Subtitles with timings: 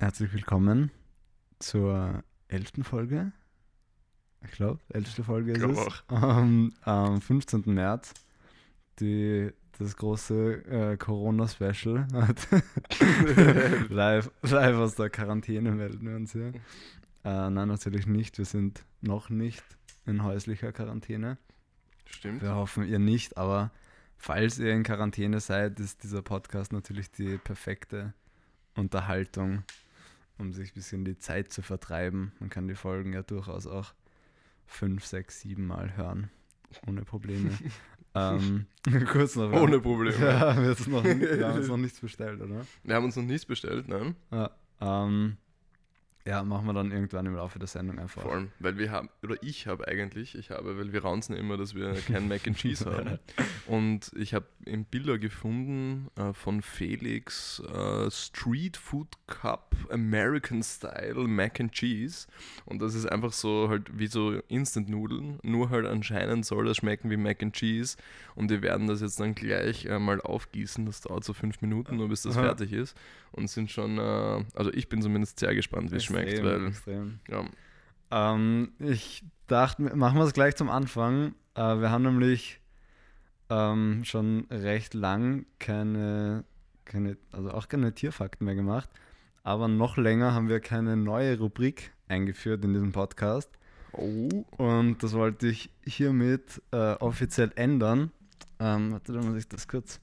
[0.00, 0.90] Herzlich willkommen
[1.58, 3.32] zur elften Folge.
[4.42, 5.76] Ich glaube, elfte Folge ist es.
[5.76, 6.08] auch.
[6.08, 7.64] Am, am 15.
[7.66, 8.14] März.
[8.98, 12.08] Die, das große äh, Corona-Special.
[13.90, 16.54] live, live aus der Quarantäne melden wir uns hier.
[17.22, 18.38] Äh, nein, natürlich nicht.
[18.38, 19.62] Wir sind noch nicht
[20.06, 21.36] in häuslicher Quarantäne.
[22.06, 22.40] Stimmt.
[22.40, 23.70] Wir hoffen, ihr nicht, aber
[24.16, 28.14] falls ihr in Quarantäne seid, ist dieser Podcast natürlich die perfekte
[28.76, 29.62] Unterhaltung,
[30.40, 32.32] um sich ein bisschen die Zeit zu vertreiben.
[32.40, 33.94] Man kann die Folgen ja durchaus auch
[34.66, 36.30] fünf, sechs, sieben Mal hören.
[36.86, 37.50] Ohne Probleme.
[38.14, 38.66] ähm,
[39.12, 39.52] kurz noch.
[39.52, 40.16] Ohne Probleme.
[40.16, 42.66] Ja, wir, haben jetzt noch nichts bestellt, oder?
[42.82, 44.14] Wir haben uns noch nichts bestellt, nein.
[44.30, 44.50] Ja,
[44.80, 45.36] ähm,
[46.30, 48.22] ja, machen wir dann irgendwann im Laufe der Sendung einfach.
[48.22, 51.56] Vor allem, weil wir haben, oder ich habe eigentlich, ich habe, weil wir raunzen immer,
[51.56, 53.18] dass wir kein Mac and Cheese haben.
[53.66, 61.26] Und ich habe im Bilder gefunden äh, von Felix äh, Street Food Cup American Style
[61.26, 62.28] Mac and Cheese.
[62.64, 67.10] Und das ist einfach so halt wie so Instant-Nudeln, nur halt anscheinend soll das schmecken
[67.10, 67.96] wie Mac and Cheese.
[68.36, 70.86] Und wir werden das jetzt dann gleich äh, mal aufgießen.
[70.86, 72.44] Das dauert so fünf Minuten, nur bis das Aha.
[72.44, 72.96] fertig ist.
[73.32, 77.20] Und sind schon, äh, also ich bin zumindest sehr gespannt, wie es schmeckt, weil extrem.
[77.28, 77.44] ja,
[78.10, 81.34] Ähm, ich dachte, machen wir es gleich zum Anfang.
[81.54, 82.60] Äh, wir haben nämlich
[83.48, 86.44] ähm, schon recht lang keine,
[86.84, 88.90] keine, also auch keine Tierfakten mehr gemacht.
[89.42, 93.50] Aber noch länger haben wir keine neue Rubrik eingeführt in diesem Podcast.
[93.92, 94.44] Oh.
[94.56, 98.12] Und das wollte ich hiermit äh, offiziell ändern.
[98.58, 100.00] Ähm, warte, da muss ich das kurz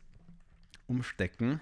[0.87, 1.61] umstecken.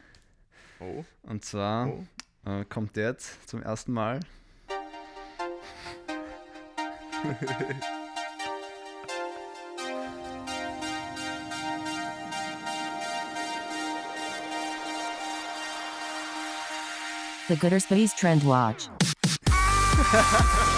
[0.80, 1.04] Oh.
[1.23, 2.06] Und zwar Oh.
[2.45, 4.20] äh, kommt jetzt zum ersten Mal.
[17.48, 18.90] The Gooderspace Trend Watch.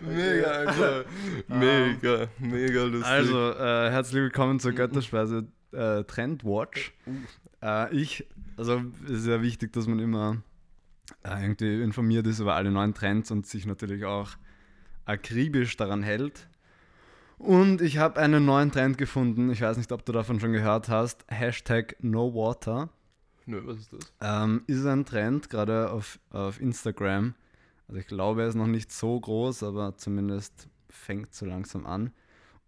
[0.00, 1.04] Mega, Alter.
[1.48, 3.06] Mega, mega lustig.
[3.06, 6.92] Also, äh, herzlich willkommen zur Götterspeise äh, Trendwatch.
[7.62, 8.26] Äh, ich,
[8.56, 10.42] also es ist ja wichtig, dass man immer
[11.24, 14.30] äh, irgendwie informiert ist über alle neuen Trends und sich natürlich auch
[15.04, 16.48] akribisch daran hält.
[17.38, 19.50] Und ich habe einen neuen Trend gefunden.
[19.50, 21.24] Ich weiß nicht, ob du davon schon gehört hast.
[21.28, 22.90] Hashtag NoWater.
[23.46, 24.12] Nö, was ist das?
[24.20, 27.34] Ähm, ist ein Trend, gerade auf, auf Instagram.
[27.88, 32.12] Also ich glaube, er ist noch nicht so groß, aber zumindest fängt so langsam an.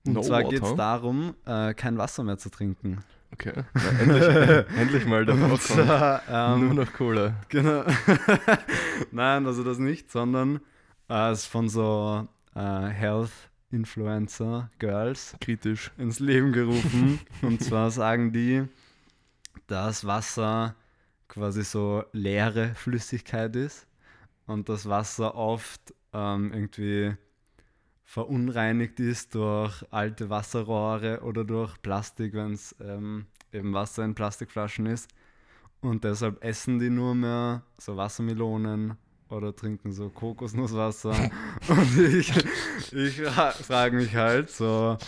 [0.05, 3.05] Und No zwar geht es darum, äh, kein Wasser mehr zu trinken.
[3.33, 3.53] Okay.
[3.75, 7.34] Ja, endlich, endlich mal der Und zwar, ähm, Nur noch Cola.
[7.49, 7.84] Genau.
[9.12, 10.60] Nein, also das nicht, sondern
[11.09, 15.93] äh, es ist von so äh, Health-Influencer Girls Kritisch.
[15.97, 17.21] ins Leben gerufen.
[17.43, 18.65] Und zwar sagen die,
[19.66, 20.74] dass Wasser
[21.28, 23.86] quasi so leere Flüssigkeit ist
[24.46, 27.16] und das Wasser oft ähm, irgendwie
[28.04, 34.86] verunreinigt ist durch alte Wasserrohre oder durch Plastik, wenn es ähm, eben Wasser in Plastikflaschen
[34.86, 35.08] ist.
[35.80, 38.98] Und deshalb essen die nur mehr so Wassermelonen
[39.30, 41.14] oder trinken so Kokosnusswasser.
[41.68, 42.32] Und ich,
[42.92, 44.98] ich frage mich halt so,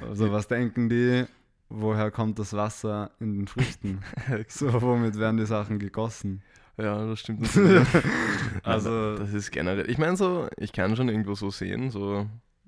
[0.00, 1.24] also was denken die,
[1.68, 4.00] woher kommt das Wasser in den Früchten?
[4.48, 6.42] So, womit werden die Sachen gegossen?
[6.76, 7.48] Ja, das stimmt.
[8.62, 9.88] Also- das ist generell.
[9.90, 12.26] Ich meine, so, ich kann schon irgendwo so sehen, so,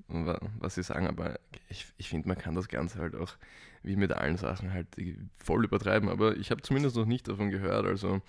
[0.08, 1.38] wa- was sie sagen, aber
[1.68, 3.34] ich, ich finde, man kann das Ganze halt auch,
[3.82, 4.88] wie mit allen Sachen, halt
[5.36, 6.08] voll übertreiben.
[6.08, 7.86] Aber ich habe zumindest noch nicht davon gehört.
[7.86, 8.20] Also,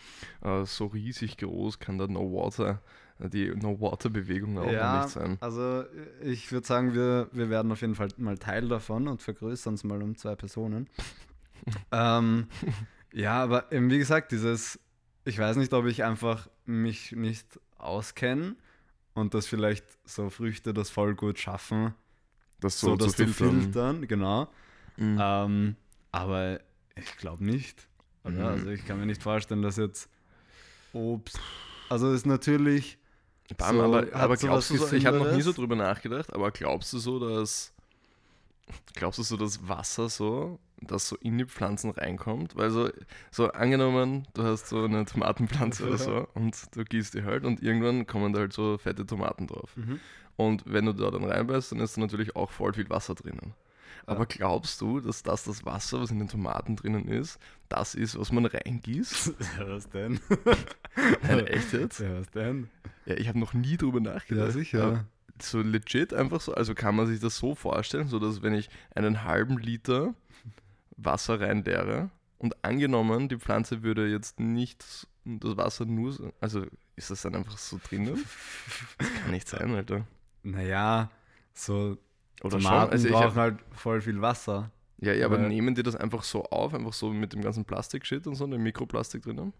[0.44, 2.82] äh, so riesig groß kann da No Water,
[3.30, 5.38] die No Water-Bewegung auch noch nicht sein.
[5.40, 5.84] also
[6.22, 9.84] ich würde sagen, wir, wir werden auf jeden Fall mal Teil davon und vergrößern es
[9.84, 10.88] mal um zwei Personen.
[11.92, 12.48] ähm,
[13.14, 14.80] ja, aber eben wie gesagt, dieses,
[15.26, 18.56] ich weiß nicht, ob ich einfach mich nicht auskenne
[19.14, 21.94] und dass vielleicht so Früchte das voll gut schaffen,
[22.60, 23.62] Das so, so, das zu filtern.
[23.62, 24.48] filtern, genau.
[24.98, 25.18] Mhm.
[25.22, 25.76] Ähm,
[26.12, 26.60] aber
[26.96, 27.88] ich glaube nicht.
[28.24, 28.40] Mhm.
[28.42, 30.10] Also ich kann mir nicht vorstellen, dass jetzt
[30.94, 31.40] Obst.
[31.90, 32.98] Also es ist natürlich.
[33.58, 36.52] Bam, so- aber, aber glaubst du so, ich habe noch nie so drüber nachgedacht, aber
[36.52, 37.74] glaubst du so, dass
[38.94, 42.56] glaubst du so, dass Wasser so, das so in die Pflanzen reinkommt?
[42.56, 42.90] Weil so,
[43.32, 47.62] so angenommen, du hast so eine Tomatenpflanze oder so und du gießt die halt und
[47.62, 49.76] irgendwann kommen da halt so fette Tomaten drauf.
[49.76, 50.00] Mhm.
[50.38, 53.54] Und wenn du da dann reinbeißt, dann ist da natürlich auch voll viel Wasser drinnen.
[54.06, 57.40] Aber glaubst du, dass das das Wasser, was in den Tomaten drinnen ist,
[57.70, 59.34] das ist, was man reingießt?
[59.60, 60.20] Ja, was denn?
[61.24, 62.00] Nein, echt jetzt?
[62.00, 62.70] Ja, was denn?
[63.06, 64.48] Ja, ich habe noch nie drüber nachgedacht.
[64.48, 65.06] Ja, sicher.
[65.42, 68.70] So legit einfach so, also kann man sich das so vorstellen, so dass wenn ich
[68.94, 70.14] einen halben Liter
[70.98, 74.84] Wasser reinleere und angenommen, die Pflanze würde jetzt nicht
[75.26, 76.66] das Wasser nur, so- also
[76.96, 78.24] ist das dann einfach so drinnen?
[79.00, 80.06] Das kann nicht sein, Alter.
[80.44, 81.10] Naja,
[81.54, 81.98] so
[82.44, 82.92] Oder Tomaten?
[82.92, 84.72] Also ich brauchen hab, halt voll viel Wasser.
[85.00, 88.28] ja, ja, aber nehmen die das einfach so auf, einfach so mit dem ganzen Plastik-Shit
[88.28, 89.54] und so, dem Mikroplastik drinnen?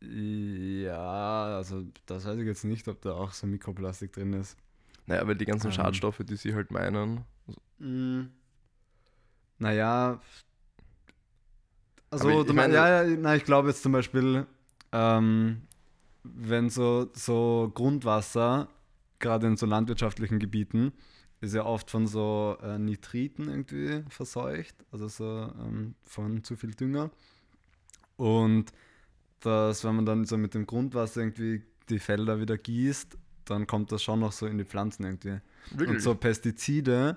[0.00, 4.56] Ja, also das weiß ich jetzt nicht, ob da auch so Mikroplastik drin ist.
[5.06, 5.72] Naja, weil die ganzen Ähm.
[5.72, 7.24] Schadstoffe, die sie halt meinen,
[9.58, 10.20] Naja,
[12.10, 14.46] also ich- ich du mein, ja, ja, na, ich glaube jetzt zum Beispiel,
[14.92, 15.62] ähm,
[16.24, 18.68] wenn so, so Grundwasser,
[19.18, 20.92] gerade in so landwirtschaftlichen Gebieten,
[21.40, 26.70] ist ja oft von so äh, Nitriten irgendwie verseucht, also so ähm, von zu viel
[26.74, 27.10] Dünger.
[28.16, 28.72] Und
[29.40, 33.92] dass, wenn man dann so mit dem Grundwasser irgendwie die Felder wieder gießt, dann kommt
[33.92, 35.38] das schon noch so in die Pflanzen irgendwie.
[35.78, 37.16] Und so Pestizide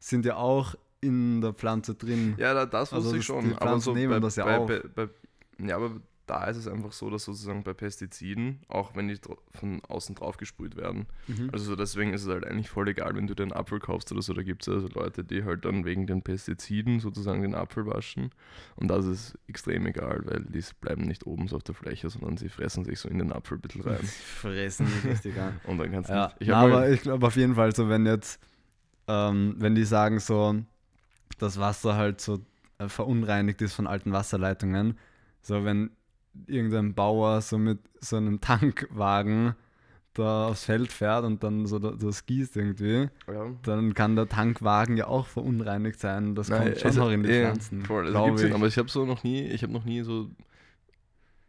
[0.00, 2.34] sind ja auch in der Pflanze drin.
[2.38, 3.44] Ja, da, das Also wusste das- ich schon.
[3.44, 4.80] die aber Pflanzen so nehmen bei, das ja bei.
[4.94, 6.00] Bei, bei, ja, aber
[6.30, 9.18] da ist es einfach so, dass sozusagen bei Pestiziden, auch wenn die
[9.50, 11.50] von außen drauf gesprüht werden, Mhm.
[11.52, 14.32] also deswegen ist es halt eigentlich voll egal, wenn du den Apfel kaufst oder so,
[14.32, 18.30] da gibt es also Leute, die halt dann wegen den Pestiziden sozusagen den Apfel waschen
[18.76, 22.36] und das ist extrem egal, weil die bleiben nicht oben so auf der Fläche, sondern
[22.36, 23.98] sie fressen sich so in den Apfel ein bisschen rein
[24.40, 25.58] Fressen die richtig an.
[25.64, 26.36] und dann kannst du ja, nicht...
[26.42, 28.40] Ich na, aber ich glaube auf jeden Fall so, wenn jetzt,
[29.08, 30.54] ähm, wenn die sagen so,
[31.38, 32.38] das Wasser halt so
[32.78, 34.96] äh, verunreinigt ist von alten Wasserleitungen,
[35.42, 35.90] so wenn
[36.46, 39.54] irgendein Bauer so mit so einem Tankwagen
[40.14, 43.46] da aufs Feld fährt und dann so da- das gießt irgendwie, ja.
[43.62, 46.34] dann kann der Tankwagen ja auch verunreinigt sein.
[46.34, 47.84] Das Nein, kommt schon also, noch in die eh, Pflanzen.
[47.84, 48.52] Voll, also ich.
[48.54, 50.28] aber ich habe so noch nie, ich habe noch nie so,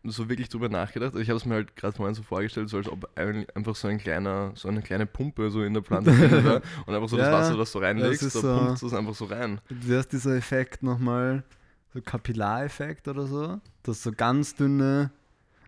[0.04, 1.16] so wirklich drüber nachgedacht.
[1.16, 3.88] Ich habe es mir halt gerade vorhin so vorgestellt, so als ob ein- einfach so
[3.88, 7.30] ein kleiner, so eine kleine Pumpe so in der Pflanze wäre und einfach so Ja,
[7.30, 9.60] das Wasser, das du reinlegst, da so- pumpst du es einfach so rein.
[9.70, 11.44] Wie heißt dieser Effekt nochmal?
[11.94, 13.60] So Kapillareffekt oder so?
[13.84, 15.12] Dass so ganz dünne,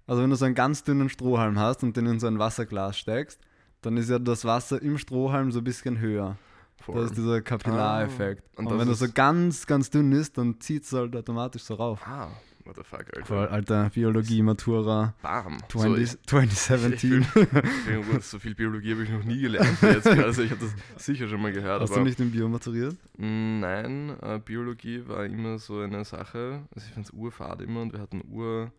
[0.07, 2.97] also wenn du so einen ganz dünnen Strohhalm hast und den in so ein Wasserglas
[2.97, 3.39] steckst,
[3.81, 6.37] dann ist ja das Wasser im Strohhalm so ein bisschen höher.
[6.81, 6.95] Voll.
[6.95, 8.43] Das ist dieser Kapillareffekt.
[8.55, 11.15] Ah, und und das wenn ist- so ganz, ganz dünn ist, dann zieht es halt
[11.15, 12.01] automatisch so rauf.
[12.05, 12.29] ah,
[12.65, 13.25] what the fuck, Alter.
[13.25, 15.57] Voll, alter Biologie, Matura Bam.
[15.69, 17.21] 20, So, 2017.
[17.21, 19.77] ich bin- so viel Biologie habe ich noch nie gelernt.
[19.81, 20.07] Jetzt.
[20.07, 21.81] Also ich habe das sicher schon mal gehört.
[21.81, 22.95] Hast aber du nicht im Bio maturiert?
[23.17, 26.61] Mm, Nein, äh, Biologie war immer so eine Sache.
[26.73, 28.71] Also ich fand es urfad immer und wir hatten Ur.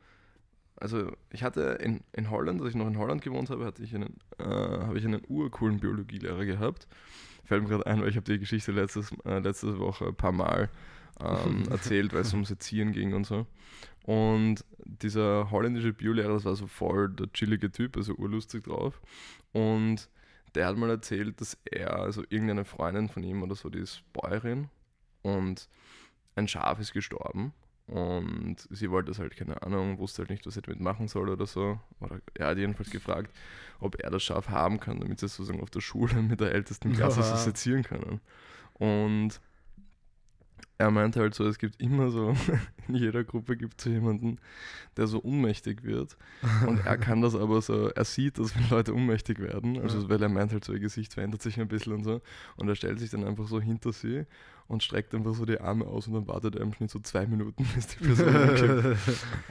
[0.76, 3.94] Also ich hatte in, in Holland, als ich noch in Holland gewohnt habe, hatte ich
[3.94, 6.88] einen, äh, habe ich einen urcoolen Biologielehrer gehabt.
[7.44, 10.32] Fällt mir gerade ein, weil ich habe die Geschichte letztes, äh, letzte Woche ein paar
[10.32, 10.68] Mal
[11.20, 13.46] ähm, erzählt, weil es ums Erziehen ging und so.
[14.04, 19.00] Und dieser holländische Biolehrer, das war so voll der chillige Typ, also urlustig drauf.
[19.52, 20.08] Und
[20.54, 24.02] der hat mal erzählt, dass er, also irgendeine Freundin von ihm oder so, die ist
[24.12, 24.68] Bäuerin
[25.22, 25.68] und
[26.36, 27.52] ein Schaf ist gestorben
[27.86, 31.28] und sie wollte das halt, keine Ahnung, wusste halt nicht, was sie damit machen soll
[31.28, 31.78] oder so.
[32.00, 33.30] Oder er hat jedenfalls gefragt,
[33.78, 36.52] ob er das Schaf haben kann, damit sie es sozusagen auf der Schule mit der
[36.52, 37.36] ältesten Klasse Ja.
[37.36, 38.20] soziieren können.
[38.74, 39.40] Und
[40.84, 42.34] er meinte halt so, es gibt immer so,
[42.88, 44.38] in jeder Gruppe gibt es so jemanden,
[44.96, 46.16] der so ohnmächtig wird.
[46.66, 50.22] Und er kann das aber so, er sieht, dass wenn Leute ohnmächtig werden, also weil
[50.22, 52.20] er meint halt so, ihr Gesicht verändert sich ein bisschen und so.
[52.56, 54.26] Und er stellt sich dann einfach so hinter sie
[54.68, 57.26] und streckt einfach so die Arme aus und dann wartet er im Schnitt so zwei
[57.26, 58.96] Minuten, bis die Person.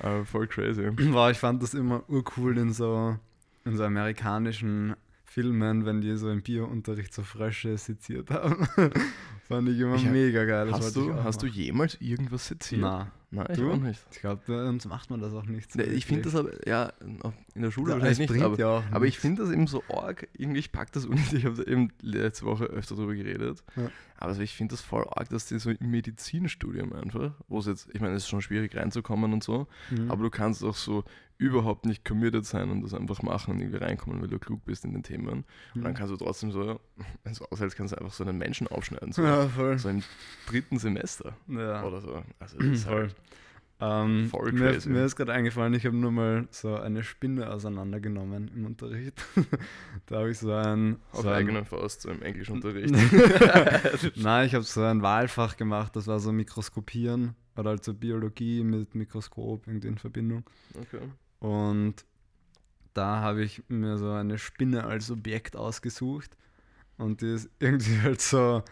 [0.02, 0.90] Aber voll crazy.
[0.92, 3.18] Boah, ich fand das immer urcool in so,
[3.66, 4.96] in so amerikanischen
[5.34, 8.68] Filmen, wenn die so im Biounterricht so Frösche seziert haben.
[9.48, 10.72] fand ich immer Ich- mega geil.
[10.72, 12.82] Hast du, hast du jemals irgendwas seziert?
[12.82, 13.72] Na, Nein, ich Du?
[13.72, 14.00] auch nicht.
[14.12, 15.76] ich glaube, uns macht man das auch nicht.
[15.76, 16.94] Nee, Ich finde das aber, ja,
[17.56, 19.84] in der Schule Ja, wahrscheinlich nicht, aber, ja auch aber ich finde das eben so
[19.90, 23.64] arg, irgendwie, ich pack das nicht, ich habe da eben letzte Woche öfter drüber geredet,
[23.76, 23.90] Ja.
[24.24, 27.66] Aber also ich finde das voll arg, dass die so im Medizinstudium einfach, wo es
[27.66, 30.10] jetzt, ich meine, es ist schon schwierig reinzukommen und so, Mhm.
[30.10, 31.04] aber du kannst auch so
[31.38, 34.86] überhaupt nicht committed sein und das einfach machen und irgendwie reinkommen, weil du klug bist
[34.86, 35.28] in den Themen.
[35.76, 35.96] Und dann Mhm.
[35.96, 36.80] kannst du trotzdem so,
[37.24, 39.78] wenn es aushältst, kannst du einfach so einen Menschen aufschneiden, so, ja, voll.
[39.78, 40.04] so im
[40.48, 41.84] dritten Semester Ja.
[41.84, 42.24] oder so.
[42.40, 43.10] Also das ist Voll.
[43.80, 44.90] Ähm, Voll mir, crazy.
[44.90, 49.22] mir ist gerade eingefallen, ich habe nur mal so eine Spinne auseinandergenommen im Unterricht.
[50.06, 50.98] da habe ich so ein.
[51.12, 52.94] auf so ein eigene Faust, so im Englischunterricht.
[54.16, 58.64] Nein, ich habe so ein Wahlfach gemacht, das war so Mikroskopieren oder halt so Biologie
[58.64, 60.44] mit Mikroskop irgendwie in Verbindung.
[60.80, 61.02] okay.
[61.40, 62.06] Und
[62.94, 66.38] da habe ich mir so eine Spinne als Objekt ausgesucht
[66.98, 68.64] und die ist irgendwie halt so,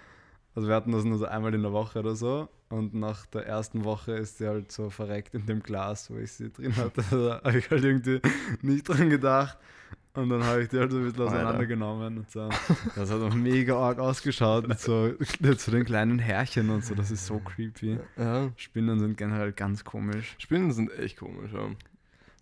[0.56, 3.46] also wir hatten das nur so einmal in der Woche oder so und nach der
[3.46, 7.04] ersten Woche ist sie halt so verreckt in dem Glas, wo ich sie drin hatte.
[7.12, 8.22] Da habe ich halt irgendwie
[8.62, 9.58] nicht dran gedacht.
[10.14, 12.50] Und dann habe ich die halt so ein bisschen auseinandergenommen und so.
[12.96, 15.14] Das hat auch mega arg ausgeschaut mit so,
[15.58, 16.96] so den kleinen Härchen und so.
[16.96, 18.00] Das ist so creepy.
[18.18, 18.52] Ja.
[18.56, 20.36] Spinnen sind generell ganz komisch.
[20.38, 21.70] Spinnen sind echt komisch, ja.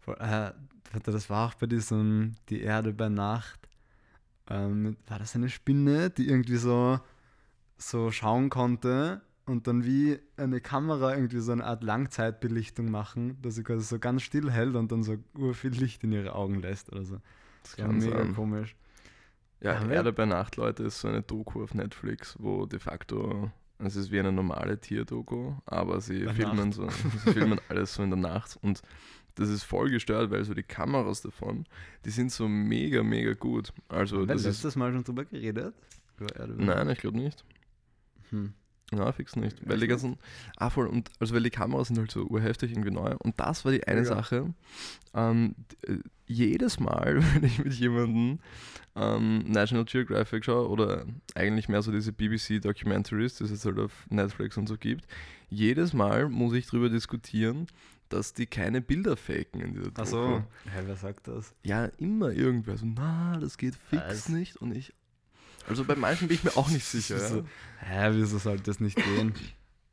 [0.02, 0.52] Voll, äh,
[0.92, 3.60] warte, das war auch bei diesem Die Erde bei Nacht.
[4.48, 7.00] Ähm, war das eine Spinne, die irgendwie so,
[7.78, 13.56] so schauen konnte und dann wie eine Kamera irgendwie so eine Art Langzeitbelichtung machen, dass
[13.56, 16.56] sie quasi so ganz still hält und dann so ur viel Licht in ihre Augen
[16.62, 17.20] lässt oder so.
[17.63, 18.36] Das kann mega sein.
[18.36, 18.75] komisch.
[19.62, 22.79] Ja, Haben wir- Erde bei Nacht, Leute, ist so eine Doku auf Netflix, wo de
[22.79, 26.74] facto, es ist wie eine normale Tierdoku, aber sie Bei filmen, Nacht.
[26.74, 28.82] so, sie filmen alles so in der Nacht und
[29.36, 31.65] das ist voll gestört, weil so die Kameras davon,
[32.06, 33.74] die sind so mega, mega gut.
[33.88, 35.74] Also Haben wir das ist, letztes Mal schon drüber geredet?
[36.18, 37.44] Über Erde bei nein, ich glaube nicht.
[38.32, 38.53] Hm.
[38.91, 39.58] Na, fix nicht.
[39.67, 40.17] Weil die ganzen,
[40.58, 43.15] ah voll, und also weil die Kameras sind halt so urheftig irgendwie neu.
[43.19, 44.15] Und das war die eine Mega.
[44.15, 44.53] Sache.
[45.13, 48.39] Ähm, äh, jedes Mal, wenn ich mit jemandem
[48.96, 51.05] ähm, National Geographic schaue oder
[51.36, 55.05] eigentlich mehr so diese BBC Documentaries, die es jetzt halt auf Netflix und so gibt,
[55.50, 57.67] jedes Mal muss ich darüber diskutieren,
[58.10, 60.01] dass die keine Bilder faken in dieser Doku.
[60.01, 61.53] Achso, hä, wer sagt das?
[61.63, 64.29] Ja, immer irgendwer so, na, das geht fix Was?
[64.29, 64.58] nicht.
[64.58, 64.93] Und ich,
[65.68, 67.20] also bei manchen bin ich mir auch nicht sicher.
[67.20, 67.44] So, ja.
[67.80, 69.34] Hä, wieso sollte das nicht gehen?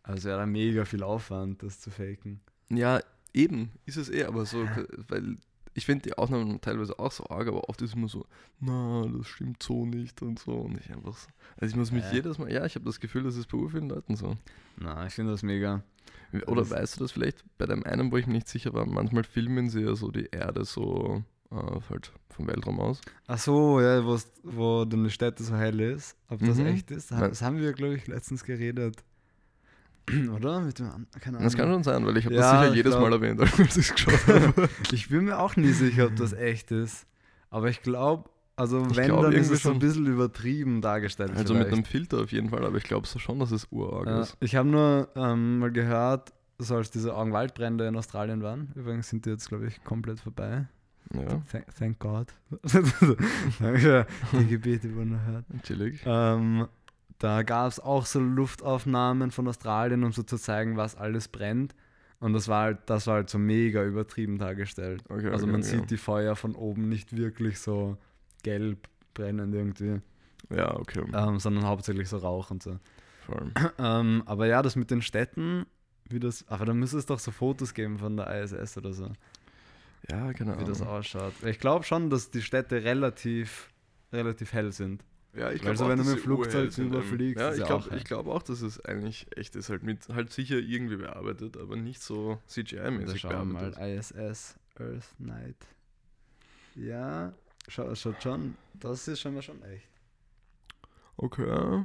[0.02, 2.40] Also wäre da mega viel Aufwand, das zu faken.
[2.70, 3.00] Ja,
[3.34, 4.66] eben, ist es eh, aber so,
[5.08, 5.36] weil
[5.74, 8.24] ich finde die Aufnahmen teilweise auch so arg, aber oft ist immer so,
[8.60, 10.52] na, das stimmt so nicht und so.
[10.52, 11.28] Und ich einfach so.
[11.58, 12.14] Also ich muss mich Äh.
[12.14, 14.36] jedes Mal, ja, ich habe das Gefühl, das ist bei vielen Leuten so.
[14.78, 15.82] Na, ich finde das mega.
[16.46, 18.86] Oder Das- weißt du das vielleicht bei dem einen, wo ich mir nicht sicher war,
[18.86, 23.00] manchmal filmen sie ja so die Erde so äh, halt vom Weltraum aus.
[23.26, 24.04] Ach so, ja,
[24.42, 26.16] wo dann die Städte so hell ist.
[26.28, 26.66] Ob das Mhm.
[26.66, 27.10] echt ist?
[27.10, 27.30] Nein.
[27.30, 29.02] Das haben wir, glaube ich, letztens geredet.
[30.34, 30.60] Oder?
[30.60, 31.42] Mit dem, keine Ahnung.
[31.44, 33.40] Das kann schon sein, weil ich habe Ja, das sicher ich jedes glaub- Mal erwähnt,
[33.58, 34.68] als ich es geschaut habe.
[34.92, 37.06] Ich bin mir auch nie sicher, ob das echt ist.
[37.50, 40.80] Aber ich glaube, also Ich wenn, glaub, dann ist irgendwie es so ein bisschen übertrieben
[40.80, 41.30] dargestellt.
[41.36, 41.74] Also mit vielleicht.
[41.74, 44.36] einem Filter auf jeden Fall, aber ich glaube so schon, dass es urarg Ja, ist.
[44.40, 48.72] ich habe nur ähm, mal gehört, so als diese Augenwaldbrände in Australien waren.
[48.76, 50.66] Übrigens sind die jetzt, glaube ich, komplett vorbei.
[51.14, 52.32] Ja, Thank, thank God.
[53.60, 55.44] Danke, die Gebete wurden erhört.
[55.62, 56.00] chillig.
[56.04, 56.66] Ähm,
[57.18, 61.74] da gab es auch so Luftaufnahmen von Australien, um so zu zeigen, was alles brennt.
[62.18, 65.04] Und das war halt, das war halt so mega übertrieben dargestellt.
[65.08, 65.70] Okay, also okay, man okay.
[65.76, 67.96] sieht die Feuer von oben nicht wirklich so
[68.42, 70.00] gelb brennend irgendwie,
[70.54, 71.04] Ja, okay.
[71.14, 72.78] ähm, sondern hauptsächlich so Rauch und so.
[73.78, 75.66] Ähm, aber ja, das mit den Städten,
[76.08, 79.10] wie das, aber da müsste es doch so Fotos geben von der ISS oder so,
[80.10, 81.32] Ja, keine wie das ausschaut.
[81.44, 83.70] Ich glaube schon, dass die Städte relativ,
[84.12, 85.04] relativ hell sind.
[85.34, 87.08] Ja, ich glaube so, auch, wenn du dass mit dem Flugzeug urhell sind, drüber ähm,
[87.08, 89.68] fliegst, Ja, ist ich glaube auch glaub auch, dass es eigentlich echt ist.
[89.68, 94.12] Halt mit, halt sicher irgendwie bearbeitet, aber nicht so Da CGI-mäßig schauen wir mal, bearbeitet.
[94.12, 95.56] ISS, Earth Night.
[96.74, 97.34] Ja,
[97.68, 99.88] schau, schaut schon, das ist schon mal schon echt.
[101.18, 101.84] Okay.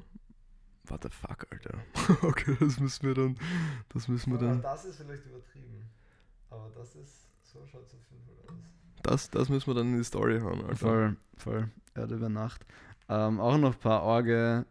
[0.86, 1.80] What the fuck, Alter.
[2.28, 3.38] okay, das müssen wir dann.
[3.90, 4.62] Das müssen wir dann.
[4.62, 5.90] das ist vielleicht übertrieben.
[6.50, 8.74] Aber das ist, so schaut es auf jeden Fall aus.
[9.04, 10.76] Das, das müssen wir dann in die Story hauen, Alter.
[10.76, 11.70] Voll, voll.
[11.96, 12.66] Erde über Nacht.
[13.10, 14.66] Ähm, auch noch ein paar Orge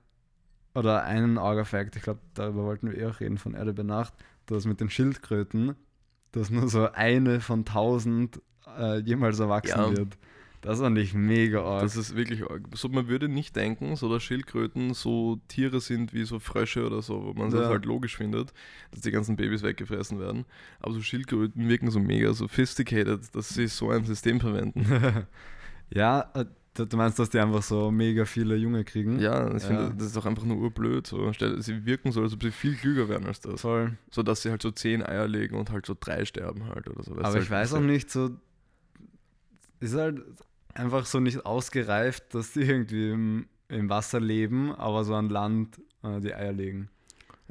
[0.74, 4.14] oder einen Orga-Fact, ich glaube, darüber wollten wir eh auch reden, von Erde über Nacht,
[4.46, 5.74] das mit den Schildkröten,
[6.32, 8.40] dass nur so eine von tausend
[8.78, 9.96] äh, jemals erwachsen Ja.
[9.96, 10.16] wird.
[10.62, 11.80] Das fand ich mega arg.
[11.82, 12.62] Das ist wirklich arg.
[12.74, 17.00] So, man würde nicht denken, so dass Schildkröten so Tiere sind wie so Frösche oder
[17.00, 17.68] so, wo man es Ja.
[17.68, 18.52] halt logisch findet,
[18.90, 20.44] dass die ganzen Babys weggefressen werden.
[20.80, 24.84] Aber so Schildkröten wirken so mega sophisticated, dass sie so ein System verwenden.
[25.90, 29.18] ja, äh, du meinst, dass die einfach so mega viele Junge kriegen?
[29.18, 29.68] Ja, ich Ja.
[29.68, 31.06] finde, das ist doch einfach nur urblöd.
[31.06, 31.32] So.
[31.32, 33.62] Sie wirken so, als ob sie viel klüger wären als das.
[33.62, 33.96] Voll.
[34.10, 37.02] So dass sie halt so zehn Eier legen und halt so drei sterben halt oder
[37.02, 37.12] so.
[37.16, 38.30] Weißt Aber du, ich halt, weiß auch nicht, so
[39.80, 40.20] ist halt
[40.74, 45.80] einfach so nicht ausgereift, dass die irgendwie im, im Wasser leben, aber so an Land
[46.02, 46.88] äh, die Eier legen.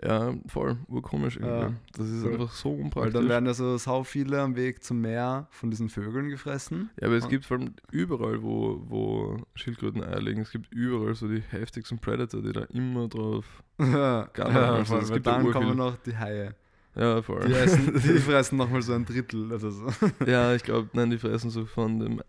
[0.01, 1.73] Ja, voll, urkomisch irgendwie.
[1.73, 2.33] Ja, das ist voll.
[2.33, 3.13] einfach so Weil unpraktisch.
[3.13, 6.89] dann werden ja so sau viele am Weg zum Meer von diesen Vögeln gefressen.
[7.01, 11.15] Ja, aber es gibt vor allem überall, wo, wo Schildkröten Eier legen, es gibt überall
[11.15, 13.61] so die heftigsten Predator, die da immer drauf.
[13.79, 16.55] ja, nicht, also voll, es weil gibt ja dann kommen noch die Haie.
[16.95, 17.45] Ja, voll.
[17.45, 19.87] Die, essen, die fressen nochmal so ein Drittel oder so.
[20.25, 22.21] ja, ich glaube, nein, die fressen so von dem.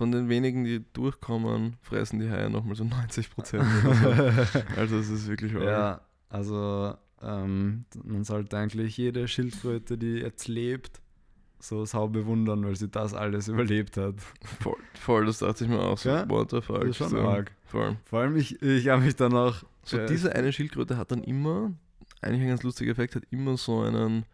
[0.00, 3.64] Von den wenigen, die durchkommen, fressen die Haie nochmal so 90 Prozent.
[4.76, 5.62] also, es ist wirklich arg.
[5.62, 11.02] ja, also ähm, man sollte eigentlich jede Schildkröte, die jetzt lebt,
[11.58, 14.14] so sau bewundern, weil sie das alles überlebt hat.
[14.60, 16.08] Voll, voll, das dachte ich mir auch so.
[16.08, 16.26] Ja?
[16.30, 16.80] What the fuck.
[16.80, 17.52] Das ist schon so, arg.
[17.66, 17.98] Voll.
[18.06, 21.22] Vor allem ich, ich habe mich dann auch So, äh, diese eine Schildkröte hat dann
[21.22, 21.74] immer
[22.22, 24.24] eigentlich ein ganz lustiger Effekt, hat immer so einen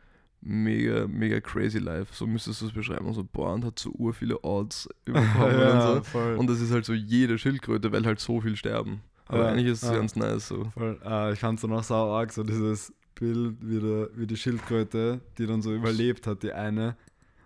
[0.46, 2.14] mega, mega crazy life.
[2.14, 3.12] So müsstest du es beschreiben.
[3.12, 6.02] So, boah, und hat so ur viele Odds überkommen und so.
[6.04, 6.36] voll.
[6.36, 9.00] Und das ist halt so jede Schildkröte, weil halt so viel sterben.
[9.26, 9.96] Aber Ja, eigentlich ist es ja.
[9.96, 10.70] ganz nice so.
[10.74, 14.36] Voll, äh, ich fand so noch sau arg, so dieses Bild, wie, der, wie die
[14.36, 16.96] Schildkröte, die dann so überlebt hat, die eine,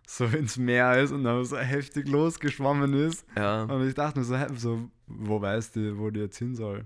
[0.07, 3.25] so ins Meer ist und dann so heftig losgeschwommen ist.
[3.37, 6.85] Ja, Und ich dachte mir so, so wo weiß die, wo die jetzt hin soll?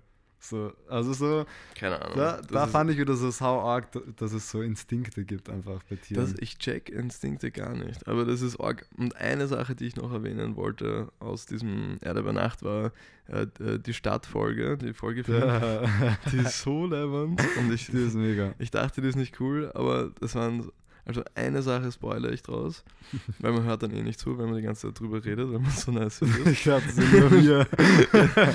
[0.50, 2.16] So, also so, keine Ahnung.
[2.18, 5.82] da, da fand ich wieder so sau arg, da- dass es so Instinkte gibt einfach
[5.88, 6.22] bei Tieren.
[6.22, 8.86] Das, ich check Instinkte gar nicht, aber das ist arg.
[8.98, 12.92] Und eine Sache, die ich noch erwähnen wollte aus diesem Erde über Nacht war
[13.28, 15.38] äh, d- die Stadtfolge, die Folge 5.
[15.44, 15.82] ja,
[16.30, 17.40] Die ist so leibend.
[17.58, 18.54] Und ich, die ist mega.
[18.58, 20.70] ich dachte, die ist nicht cool, aber das waren.
[21.06, 22.82] Also eine Sache spoilere ich draus,
[23.38, 25.58] weil man hört dann eh nicht zu, wenn man die ganze Zeit drüber redet, weil
[25.58, 26.46] man so nice findet.
[26.46, 27.66] Ich hatte es nur wir.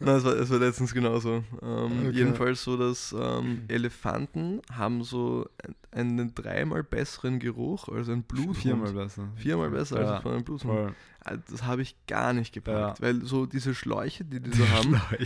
[0.00, 1.42] Nein, es war, es war letztens genauso.
[1.62, 2.10] Ähm, Okay.
[2.12, 8.56] Jedenfalls so, dass ähm, Elefanten haben so ein- einen dreimal besseren Geruch als ein Bluthund.
[8.56, 9.28] Viermal besser.
[9.36, 10.72] Viermal besser als Ja, von einem Bluthund.
[10.72, 10.94] Voll.
[11.24, 13.06] Ah, Das habe ich gar nicht gepackt, Ja.
[13.06, 15.00] weil so diese Schläuche, die die so haben,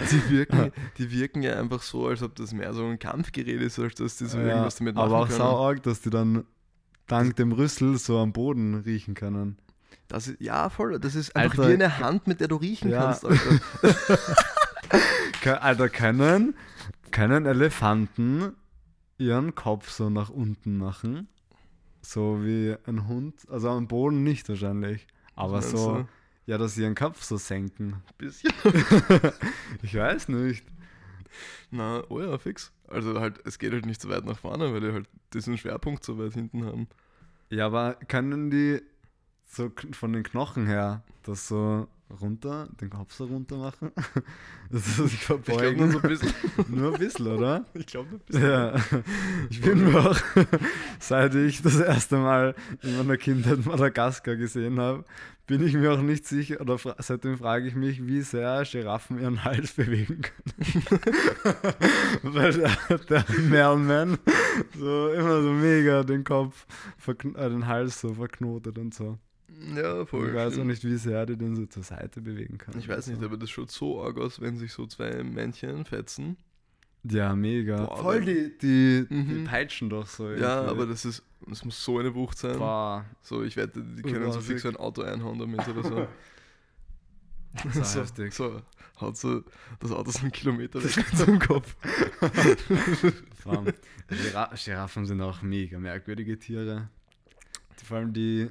[0.00, 3.78] die wirken, die wirken ja einfach so, als ob das mehr so ein Kampfgerät ist,
[3.78, 5.38] als dass die so Ja, irgendwas damit machen aber auch können.
[5.38, 6.44] sau arg, dass die dann
[7.08, 9.58] dank dem Rüssel so am Boden riechen können.
[10.08, 11.00] Das ist, ja, voll.
[11.00, 13.02] Das ist einfach Alter, wie eine Hand, mit der du riechen ja.
[13.02, 13.24] kannst.
[13.24, 13.58] Alter.
[15.62, 16.54] Alter, können,
[17.10, 18.52] können Elefanten
[19.18, 21.28] ihren Kopf so nach unten machen?
[22.06, 23.34] So wie ein Hund.
[23.50, 25.08] Also am Boden nicht wahrscheinlich.
[25.34, 26.08] Aber so, du?
[26.46, 28.00] ja, dass sie ihren Kopf so senken.
[28.16, 28.52] Bisschen.
[29.82, 30.64] ich weiß nicht.
[31.72, 32.72] Na, oh ja, fix.
[32.86, 36.04] Also halt, es geht halt nicht so weit nach vorne, weil die halt diesen Schwerpunkt
[36.04, 36.86] so weit hinten haben.
[37.50, 38.82] Ja, aber können die
[39.44, 43.92] so von den Knochen her das so runter, den Kopf so runter machen?
[44.68, 45.78] Das ist sich Ich glaube verbeugen.
[45.78, 46.32] nur so ein bisschen.
[46.68, 47.64] Nur ein bisschen, oder?
[47.74, 48.42] Ich glaube nur ein bisschen.
[48.42, 48.74] Ja,
[49.48, 50.16] ich bin mir auch,
[50.98, 55.04] seit ich das erste Mal in meiner Kindheit Madagaskar gesehen habe,
[55.46, 59.20] bin ich mir auch nicht sicher, oder fra seitdem frage ich mich, wie sehr Giraffen
[59.20, 60.82] ihren Hals bewegen können.
[62.22, 64.18] Weil der, der Merlman
[64.76, 66.66] so immer so mega den Kopf,
[67.06, 67.14] äh,
[67.48, 69.18] den Hals so verknotet und so.
[69.74, 70.28] Ja, voll.
[70.28, 72.78] ich weiß auch nicht, wie sehr die den so zur Seite bewegen kann.
[72.78, 76.36] Ich weiß nicht, aber das schaut so arg aus, wenn sich so zwei Männchen fetzen.
[77.04, 77.84] Ja, mega.
[77.86, 79.44] Boah, Voll die, die, die Mhm.
[79.44, 80.28] peitschen doch so.
[80.30, 80.70] Ja, irgendwie.
[80.70, 82.58] aber das ist, das muss so eine Wucht sein.
[82.58, 86.08] Boah, So, ich wette, die können so fix ein Auto einhauen damit oder so.
[87.72, 88.34] so so, heftig.
[88.34, 88.60] so,
[89.00, 89.42] haut so
[89.78, 91.76] das Auto so einen Kilometer weg zum Kopf.
[94.64, 96.88] Giraffen sind auch mega merkwürdige Tiere.
[97.80, 98.48] Die, vor allem die,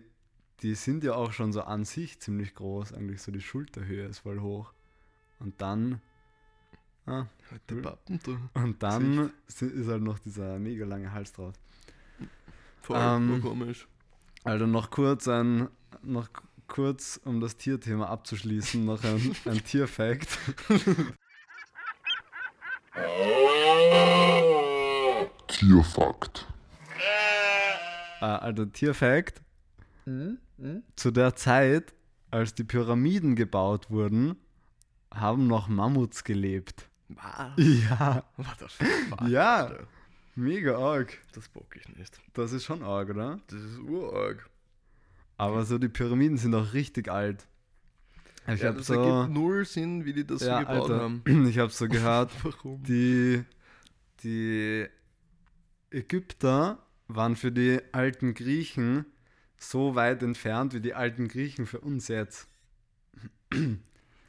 [0.62, 4.20] die sind ja auch schon so an sich ziemlich groß, eigentlich so die Schulterhöhe ist
[4.20, 4.72] voll hoch.
[5.40, 6.02] Und dann,
[7.06, 7.26] ah,
[7.70, 8.38] Die Pappen, du.
[8.54, 11.54] und dann si- ist halt noch dieser mega lange Hals drauf.
[12.82, 13.88] Voll, Ähm, komisch.
[14.44, 15.68] Also noch kurz ein,
[16.04, 16.30] noch
[16.68, 20.38] kurz, um das Tierthema abzuschließen, noch ein, ein Tierfact.
[25.48, 26.48] Tierfakt.
[28.22, 29.42] Äh, also Tierfact.
[30.96, 31.94] Zu der Zeit,
[32.32, 34.36] als die Pyramiden gebaut wurden,
[35.14, 36.90] haben noch Mammuts gelebt.
[37.10, 37.54] Was?
[37.58, 39.28] Ja, What the fuck?
[39.28, 39.66] Ja.
[39.66, 39.88] Alter?
[40.36, 41.18] mega arg.
[41.34, 42.20] Das bock ich nicht.
[42.34, 43.40] Das ist schon arg, oder?
[43.48, 44.50] Das ist urarg.
[45.38, 47.48] Aber so die Pyramiden sind auch richtig alt.
[48.48, 51.04] Ich ja, habe das so, ergibt null Sinn, wie die das ja, so gebaut Alter,
[51.04, 51.24] haben.
[51.50, 52.84] ich habe so gehört, Warum?
[52.84, 53.44] die,
[54.24, 54.86] die
[55.90, 59.06] Ägypter waren für die alten Griechen
[59.58, 62.48] so weit entfernt wie die alten Griechen für uns jetzt.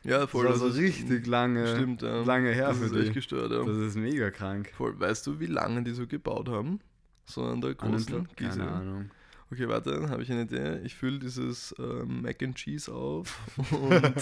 [0.04, 0.44] Ja, Das voll.
[0.44, 2.22] war das so ist- richtig lange, Stimmt, ja.
[2.22, 3.00] lange her das für ist die.
[3.00, 3.64] echt gestört, ja.
[3.64, 4.70] Das ist mega krank.
[4.76, 4.98] Voll.
[4.98, 6.78] Weißt du, wie lange die so gebaut haben?
[7.24, 8.50] So an der großen Gizeh.
[8.58, 9.10] Keine Ahnung.
[9.50, 10.78] Okay, warte, dann habe ich eine Idee.
[10.84, 13.36] Ich fülle dieses ähm, Mac and Cheese auf
[13.72, 14.14] und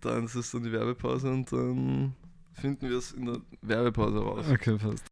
[0.00, 2.14] dann ist es dann die Werbepause und dann
[2.54, 4.44] finden wir es in der Werbepause raus.
[4.50, 5.04] Okay, passt.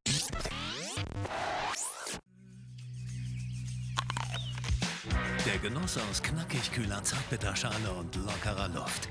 [5.65, 9.09] Genuss aus knackig kühler Zartbitterschale und lockerer Luft.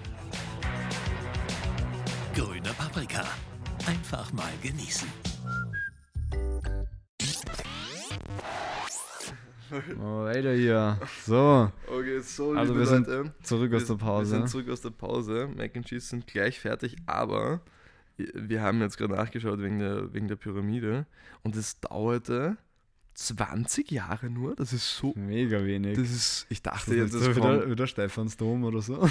[2.35, 3.23] Grüne Paprika.
[3.87, 5.07] Einfach mal genießen.
[9.99, 10.99] Oh, weiter hier.
[11.25, 14.29] So, Okay, so Also liebe wir sind Leute, zurück wir, aus der Wir Pause.
[14.29, 15.49] sind zurück aus der Pause.
[15.57, 17.61] Mac and Cheese sind gleich fertig, aber
[18.17, 21.07] wir haben jetzt gerade nachgeschaut wegen der, wegen der Pyramide
[21.41, 22.57] und es dauerte
[23.13, 24.55] 20 Jahre nur.
[24.55, 25.13] Das ist so.
[25.15, 25.97] Mega wenig.
[25.97, 27.69] Das ist, ich Das dachte jetzt, so das wieder, kommt.
[27.71, 29.07] wieder Stephansdom oder so.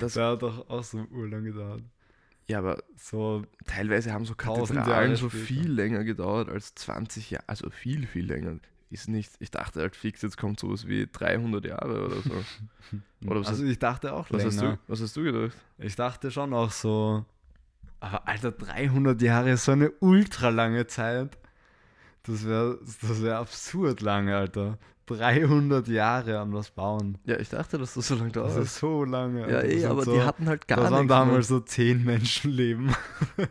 [0.00, 1.82] Das, Der hat doch auch so urlang gedauert.
[2.48, 5.44] Ja, aber So, teilweise haben so Kathedralen so später.
[5.44, 7.44] viel länger gedauert als 20 Jahre.
[7.48, 8.58] Also viel, viel länger.
[8.90, 12.30] Ist nicht, ich dachte halt fix, jetzt kommt sowas wie 300 Jahre oder so.
[13.30, 14.72] Oder also ich dachte auch Was hast, länger.
[14.72, 15.56] du, was hast du gedacht?
[15.78, 17.24] Ich dachte schon auch so,
[18.00, 21.38] aber Alter, 300 Jahre ist so eine ultra lange Zeit.
[22.24, 24.78] Das wäre das wär absurd lange, Alter.
[25.06, 27.18] 300 Jahre an was bauen.
[27.24, 28.64] Ja, ich dachte, dass das so lange Das dauert.
[28.64, 29.40] ist so lange.
[29.40, 29.62] ja, Alter.
[29.68, 31.08] Das eh, aber so, die hatten halt gar Das waren nichts.
[31.08, 32.86] damals so 10 Menschenleben.
[32.86, 33.48] mehr.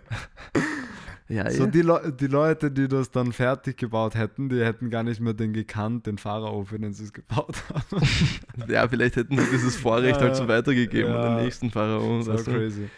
[1.27, 1.71] ja, So eh.
[1.71, 5.33] die, Leu die Leute, die das dann fertig gebaut hätten, die hätten gar nicht mehr
[5.33, 8.03] den gekannt, den Pharao, für den sie es gebaut haben.
[8.71, 11.21] ja, vielleicht hätten sie dieses Vorrecht Ja, halt so weitergegeben ja.
[11.21, 12.21] an den nächsten Pharao.
[12.21, 12.89] So weißt du?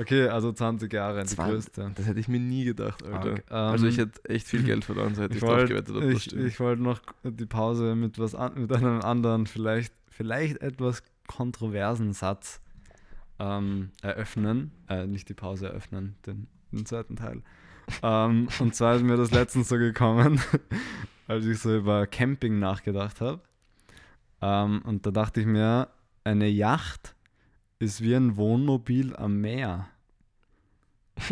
[0.00, 1.92] Okay, also 20 Jahre, die Zwan- größte.
[1.94, 3.32] Das hätte ich mir nie gedacht, Alter.
[3.32, 5.68] Okay, also ähm, ich hätte echt viel Geld verloren, so hätte ich, Ich drauf wollte
[5.74, 6.44] gewettet, ob das ich, stimmt.
[6.44, 12.12] ich wollt noch die Pause mit, was an, mit einem anderen, vielleicht, vielleicht etwas kontroversen
[12.12, 12.60] Satz
[13.38, 14.72] ähm, eröffnen.
[14.88, 17.42] Äh, nicht die Pause eröffnen, den, den zweiten Teil.
[18.02, 20.40] ähm, und zwar ist mir das letztens so gekommen,
[21.28, 23.40] als ich so über Camping nachgedacht habe.
[24.40, 25.88] Ähm, und da dachte ich mir,
[26.24, 27.14] eine Yacht
[27.78, 29.88] ist wie ein Wohnmobil am Meer.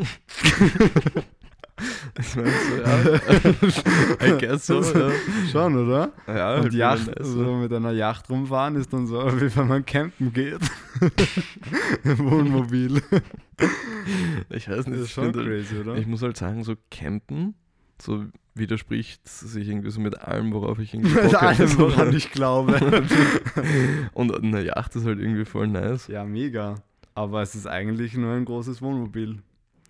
[2.15, 4.27] Das meinst du, ja.
[4.27, 5.11] I guess so, ja.
[5.53, 6.11] Schon, oder?
[6.27, 9.55] Ja, Und halt Yacht, wieder nice, so mit einer Yacht rumfahren ist dann so, wie
[9.55, 10.59] wenn man campen geht.
[12.05, 13.03] Im Wohnmobil.
[14.49, 15.97] Ich weiß nicht, Das ich, ist schon find halt- crazy, oder?
[15.97, 17.55] ich muss halt sagen, so campen,
[18.01, 22.79] so widerspricht sich irgendwie so mit allem, worauf ich irgendwie Mit allem, woran ich glaube.
[24.15, 26.07] Und eine Yacht ist halt irgendwie voll nice.
[26.09, 26.77] ja, mega.
[27.15, 29.39] Aber es ist eigentlich nur ein großes Wohnmobil,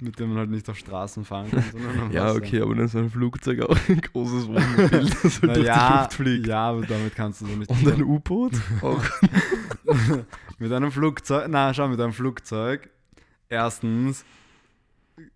[0.00, 2.36] mit dem man halt nicht auf Straßen fahren kann, sondern am Ja, Wasser.
[2.38, 5.64] okay, aber dann ist ein Flugzeug auch ein großes Wohnmobil, das halt Na durch die
[5.66, 6.46] ja, Luft fliegt.
[6.46, 7.70] ja, aber damit kannst du so nicht.
[7.70, 8.52] Und ein U-Boot?
[8.82, 9.02] Auch.
[10.58, 12.88] mit einem Flugzeug, na schau, mit einem Flugzeug,
[13.48, 14.24] erstens,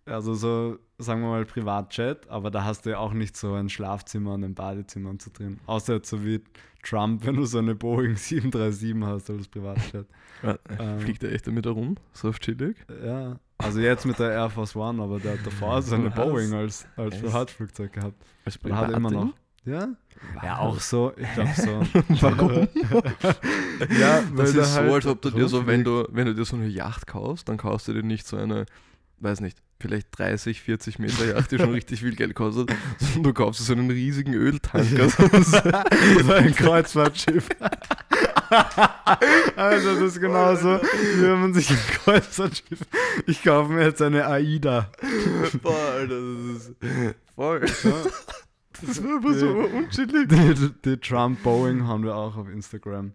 [0.05, 3.69] also so, sagen wir mal Privatjet, aber da hast du ja auch nicht so ein
[3.69, 5.59] Schlafzimmer und ein Badezimmer und so drin.
[5.67, 6.43] Außer jetzt so wie
[6.83, 10.07] Trump, wenn du so eine Boeing 737 hast als Privatjet.
[10.43, 11.01] Ja, Ähm.
[11.01, 11.97] Fliegt er echt damit herum?
[12.15, 12.75] So chillig?
[13.05, 16.09] Ja, also jetzt mit der Air Force One, aber der hat davor so eine?
[16.09, 17.21] Boeing als, als?
[17.21, 18.15] Privatflugzeug gehabt.
[18.47, 19.35] Als Und hat er immer noch.
[19.67, 19.89] Ja?
[20.43, 21.83] Ja, auch so, ich glaube so.
[22.23, 22.69] Warum?
[23.99, 26.25] ja, Das weil ist der so, halt als ob du dir so, wenn du, wenn
[26.27, 28.65] du dir so eine Yacht kaufst, dann kaufst du dir nicht so eine,
[29.21, 33.33] weiß nicht, vielleicht 30, 40 Meter Yacht, die schon richtig viel Geld kostet, sondern du
[33.33, 35.09] kaufst so einen riesigen Öltanker.
[36.23, 37.49] so ein Kreuzfahrtschiff.
[39.57, 42.81] also das ist genauso, wie wenn man sich ein Kreuzfahrtschiff.
[43.27, 44.91] Ich kaufe mir jetzt eine AIDA.
[45.63, 46.73] Boah, Alter, das ist
[47.35, 47.61] voll.
[47.61, 50.29] Das war aber so unchillig.
[50.29, 53.13] Die, die, die Trump Boeing haben wir auch auf Instagram.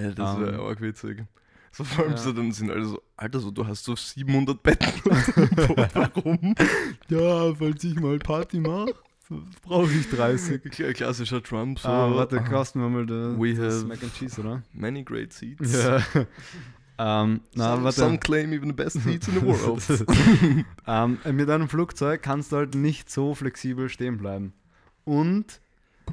[0.00, 0.60] Ja, das wäre Ähm.
[0.60, 1.24] arg witzig.
[1.72, 2.18] So vor allem Ja.
[2.18, 4.92] so, dann sind alle so, Alter, so, du hast so 700 Betten.
[5.94, 6.54] Warum?
[7.08, 8.94] Ja, falls ich mal Party mache,
[9.62, 10.62] brauche ich 30.
[10.66, 11.88] Kla- Klassischer Trump, so.
[11.88, 14.62] ah, warte, kosten wir mal das, We das have- Mac and Cheese, oder?
[14.72, 15.72] Many great seats.
[15.84, 16.00] Ja.
[17.22, 19.82] ähm, na, some, some claim even the best seats in the world.
[20.86, 24.52] ähm, mit einem Flugzeug kannst du halt nicht so flexibel stehen bleiben.
[25.04, 25.60] Und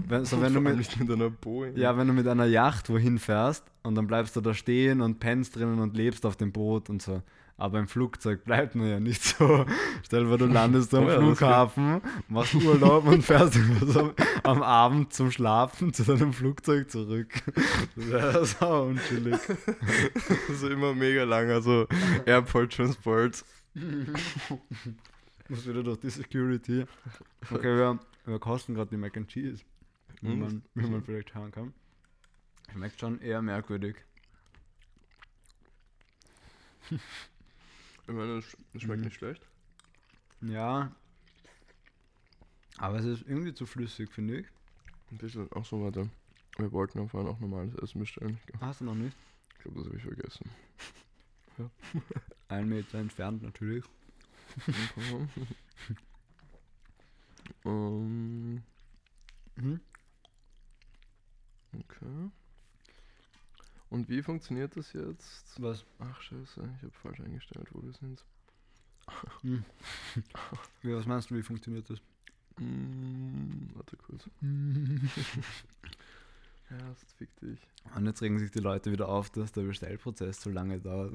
[0.07, 1.75] wenn, so, wenn du mit, mit einer Boeing.
[1.75, 5.19] ja, wenn du mit einer Yacht wohin fährst und dann bleibst du da stehen und
[5.19, 7.21] pennst drinnen und lebst auf dem Boot und so.
[7.57, 9.65] Aber im Flugzeug bleibt man ja nicht so.
[10.03, 14.61] Stell dir vor, du landest am Oh ja, Flughafen, machst Urlaub und fährst so am
[14.61, 17.29] Abend zum Schlafen zu deinem Flugzeug zurück.
[17.95, 19.39] Das wäre sau unchillig.
[20.53, 21.87] so immer mega lang, also
[22.25, 23.45] Airport Transport.
[25.47, 26.85] Muss wieder durch die Security.
[27.49, 29.63] Okay, wir, wir kosten gerade die Mac and Cheese.
[30.25, 30.39] Wie Und?
[30.39, 31.73] man, wie man vielleicht hören kann.
[32.71, 33.95] Schmeckt schon eher merkwürdig.
[36.89, 36.99] Ich
[38.13, 39.05] meine, es sch- es schmeckt Mhm.
[39.05, 39.45] nicht schlecht.
[40.41, 40.91] Ja.
[42.77, 44.47] Aber es ist irgendwie zu flüssig, finde ich.
[45.11, 46.09] Ein bisschen, ach so, warte.
[46.57, 48.39] Wir wollten ja vorhin auch normales Essen bestellen.
[48.59, 49.15] Hast du noch nicht?
[49.57, 50.49] Ich glaube, das habe ich vergessen.
[52.49, 53.83] Ein Meter entfernt natürlich.
[57.65, 58.61] ähm,
[59.57, 59.79] Mhm.
[61.79, 62.29] Okay.
[63.89, 65.61] Und wie funktioniert das jetzt?
[65.61, 65.85] Was?
[65.99, 68.23] Ach, scheiße, ich habe falsch eingestellt, wo wir sind.
[69.41, 69.63] Hm.
[70.81, 71.99] Wie, was meinst du, wie funktioniert das?
[72.57, 74.29] Mm, warte kurz.
[76.69, 77.59] Ja, das fick dich.
[77.95, 81.13] Und jetzt regen sich die Leute wieder auf, dass der Bestellprozess so lange dauert.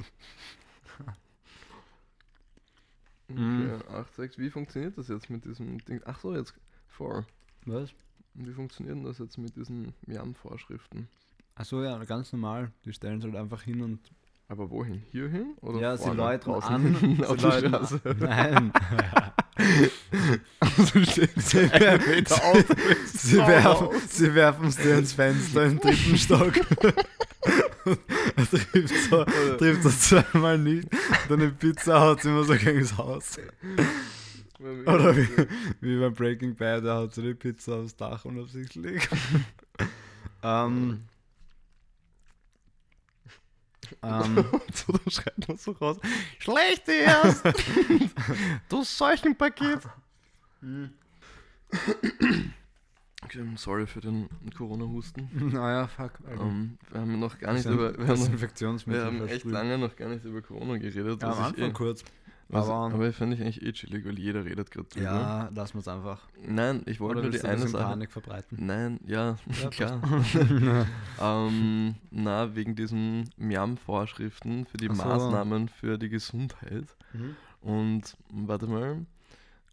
[3.29, 4.38] Okay, 8, 6.
[4.38, 6.01] Wie funktioniert das jetzt mit diesem Ding?
[6.05, 6.55] Ach so, jetzt
[6.88, 7.27] vor.
[7.66, 7.92] Was?
[8.35, 11.09] Und wie funktioniert denn das jetzt mit diesen Miam-Vorschriften?
[11.55, 12.71] Achso, ja, ganz normal.
[12.85, 14.01] Die stellen es halt einfach hin und
[14.49, 15.03] Aber wohin?
[15.12, 15.55] Hierhin?
[15.61, 16.75] Oder Ja, sie läuten Draußen?
[16.75, 17.25] an.
[17.27, 18.01] Auf sie läuten Straße.
[18.05, 18.16] An.
[18.21, 18.73] Nein.
[20.61, 22.25] Also Sie, werfen,
[23.05, 26.55] sie, werfen, sie werfen es dir ins Fenster im dritten Stock.
[28.51, 29.25] trifft so,
[29.59, 30.88] trifft so zweimal nicht.
[31.29, 33.38] Dann eine Pizza haut immer so gegen das Haus.
[34.61, 35.29] Oder wie,
[35.81, 39.09] wie beim Breaking Bad, er haut so die Pizza aufs Dach und auf sich legt.
[40.42, 41.05] ähm,
[44.03, 45.99] ähm, so, dann schreit man so raus.
[46.38, 47.44] Schlecht erst!
[48.68, 49.81] du Seuchenpaket!
[53.23, 55.29] Okay, sorry für den Corona-Husten.
[55.53, 56.12] naja, fuck.
[56.27, 56.42] Alter.
[56.42, 57.96] Ähm, wir haben noch gar nicht über.
[57.96, 61.23] Wir haben, noch, wir haben echt lange noch gar nicht über Corona geredet.
[61.23, 62.05] Ja, am Anfang eh, kurz.
[62.53, 65.05] Was, aber- aber fände ich eigentlich eh chillig, weil jeder redet gerade drüber.
[65.05, 66.21] Ja, lassen wir es einfach.
[66.47, 67.85] Nein, ich wollte nur die eine Sache.
[67.85, 68.59] Panik verbreiten?
[68.67, 70.01] Nein, ja, Ja, klar.
[71.21, 74.95] ähm, na, wegen diesen Miam-Vorschriften für die so.
[74.95, 76.85] Maßnahmen für die Gesundheit.
[77.13, 77.37] Mhm.
[77.63, 79.05] Und warte mal,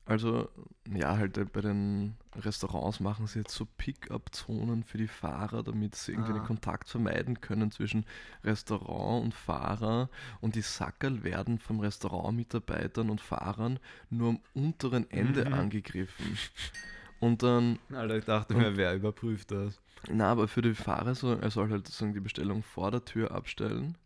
[0.07, 0.49] also
[0.93, 5.95] ja, halt äh, bei den Restaurants machen sie jetzt so Pick-up-Zonen für die Fahrer, damit
[5.95, 6.47] sie irgendwie den Ah.
[6.47, 8.05] Kontakt vermeiden können zwischen
[8.43, 10.09] Restaurant und Fahrer.
[10.39, 15.53] Und die Sackerl werden vom Restaurantmitarbeitern und Fahrern nur am unteren Ende Mhm.
[15.53, 16.37] angegriffen.
[17.19, 19.79] Und dann Alter, ich dachte mir, wer überprüft das?
[20.09, 23.31] na, aber für die Fahrer soll er soll halt sozusagen die Bestellung vor der Tür
[23.31, 23.97] abstellen.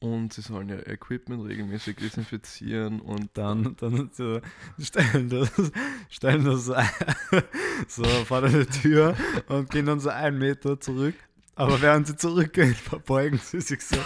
[0.00, 4.40] Und sie sollen ja Equipment regelmäßig desinfizieren und Dann, dann so,
[4.78, 5.50] stellen das,
[6.08, 6.88] stellen das so, ein,
[7.88, 9.16] so vor der Tür
[9.48, 11.14] und gehen dann so einen Meter zurück.
[11.56, 13.96] Aber während sie zurückgehen, verbeugen sie sich so.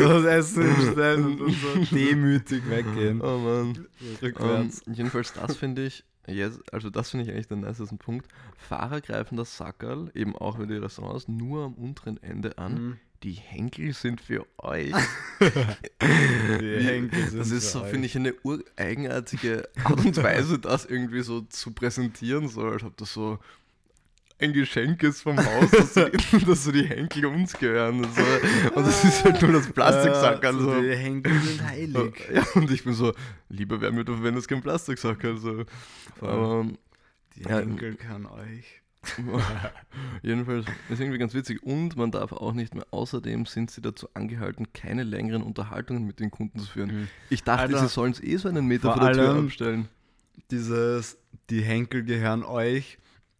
[0.00, 3.20] das Essen hinstellen und so demütig weggehen.
[3.20, 3.88] Oh Mann.
[4.22, 4.82] Rückwärts.
[4.86, 8.28] Ähm, jedenfalls, das finde ich, yes, also das finde ich eigentlich den nicesten Punkt.
[8.56, 12.74] Fahrer greifen das Sackerl, eben auch für die Restaurants, nur am unteren Ende an.
[12.74, 13.00] Mhm.
[13.22, 14.92] Die Henkel sind für euch.
[15.40, 21.22] Die Henkel sind das ist so, finde ich, eine ureigenartige Art und Weise, das irgendwie
[21.22, 23.38] so zu präsentieren, so als ob das so
[24.44, 28.04] ein Geschenk ist vom Haus, dass, so die, dass so die Henkel uns gehören.
[28.04, 28.22] Und, so.
[28.74, 30.54] und das ist halt nur das Plastiksackerl.
[30.54, 30.80] Ja, so.
[30.80, 32.14] Die Henkel sind heilig.
[32.32, 33.12] Ja, und ich bin so,
[33.48, 35.38] lieber wäre mir, du verwendest kein Plastiksackerl.
[35.38, 35.64] So.
[36.20, 36.66] Aber
[37.36, 38.80] Die Ja, Henkel kann euch.
[40.22, 41.62] jedenfalls ist irgendwie ganz witzig.
[41.62, 46.20] Und man darf auch nicht mehr, außerdem sind sie dazu angehalten, keine längeren Unterhaltungen mit
[46.20, 47.00] den Kunden zu führen.
[47.00, 47.08] Mhm.
[47.28, 49.88] Ich dachte, Alter, sie sollen es eh so einen Meter vor vor der Tür abstellen.
[50.50, 51.18] dieses,
[51.50, 52.98] die Henkel gehören euch,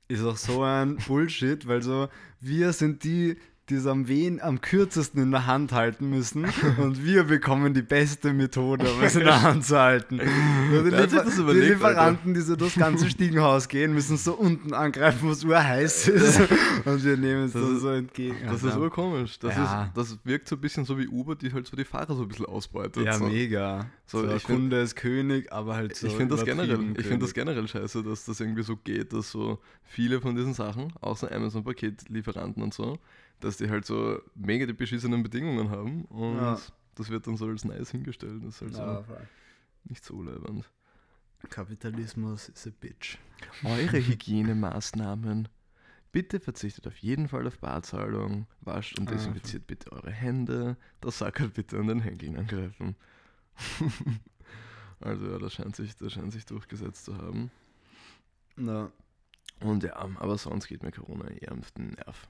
[0.08, 2.08] ist auch so ein Bullshit, weil so,
[2.40, 3.36] wir sind die,
[3.70, 6.44] die es am, wen, am kürzesten in der Hand halten müssen
[6.76, 10.18] und wir bekommen die beste Methode, um es in der Hand zu halten.
[10.18, 14.74] Die, Liefer das die überlegt, Lieferanten, die so durchs ganze Stiegenhaus gehen, müssen so unten
[14.74, 16.40] angreifen, wo es urheiß ist
[16.84, 18.36] und wir nehmen es Das dann so entgegen.
[18.46, 18.78] Das ist ja.
[18.78, 19.38] urkomisch.
[19.38, 19.84] Das, Ja.
[19.84, 22.22] ist, das wirkt so ein bisschen so wie Uber, die halt so die Fahrer so
[22.22, 23.06] ein bisschen ausbeutet.
[23.06, 23.24] ja, so.
[23.24, 23.86] mega.
[24.06, 26.78] So, So, der ich find- Kunde ist König, aber halt so ich finde das generell,
[26.98, 30.52] ich finde das generell scheiße, dass das irgendwie so geht, dass so viele von diesen
[30.52, 32.98] Sachen, auch so Amazon-Paketlieferanten und so,
[33.40, 36.58] dass die halt so mega die beschissenen Bedingungen haben und Ja.
[36.94, 38.42] das wird dann so als nice hingestellt.
[38.44, 39.16] Das ist halt Ja, so
[39.84, 40.68] nicht so leibend.
[41.50, 43.18] Kapitalismus ist a bitch.
[43.64, 45.48] Eure Hygienemaßnahmen.
[46.10, 51.18] Bitte verzichtet auf jeden Fall auf Barzahlung, wascht und Ah, desinfiziert bitte eure Hände, das
[51.18, 52.94] Sackerl bitte an den Henkeln angreifen.
[55.00, 57.50] also ja, das scheint, sich, das scheint sich durchgesetzt zu haben.
[58.56, 58.90] Na,
[59.60, 62.28] Und ja, aber sonst geht mir Corona eher auf den Nerv.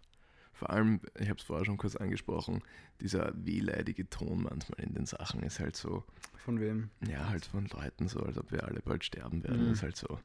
[0.65, 2.63] Vor allem, ich habe es vorher schon kurz angesprochen,
[2.99, 6.05] dieser wehleidige Ton manchmal in den Sachen ist halt so,
[6.39, 6.89] von wem?
[7.07, 9.73] ja, halt von Leuten so, als ob wir alle bald sterben werden, Mhm.
[9.73, 10.19] ist halt so,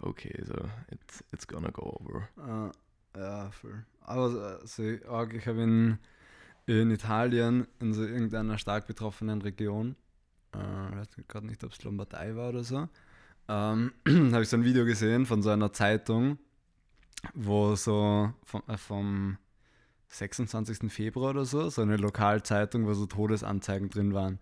[0.00, 0.54] okay, so,
[0.90, 2.28] it's, it's gonna go over.
[2.38, 2.72] Ah,
[3.16, 3.86] ja, voll.
[4.00, 5.98] Aber so, arg, ich habe in,
[6.66, 9.94] in Italien, in so irgendeiner stark betroffenen Region,
[10.56, 12.88] äh, ich weiß gerade nicht, ob es Lombardei war oder so,
[13.46, 13.92] ähm,
[14.32, 16.38] habe ich so ein Video gesehen von so einer Zeitung,
[17.32, 19.38] wo so vom, äh, vom
[20.18, 20.90] 26.
[20.92, 24.38] Februar oder so, so eine Lokalzeitung, wo so Todesanzeigen drin waren.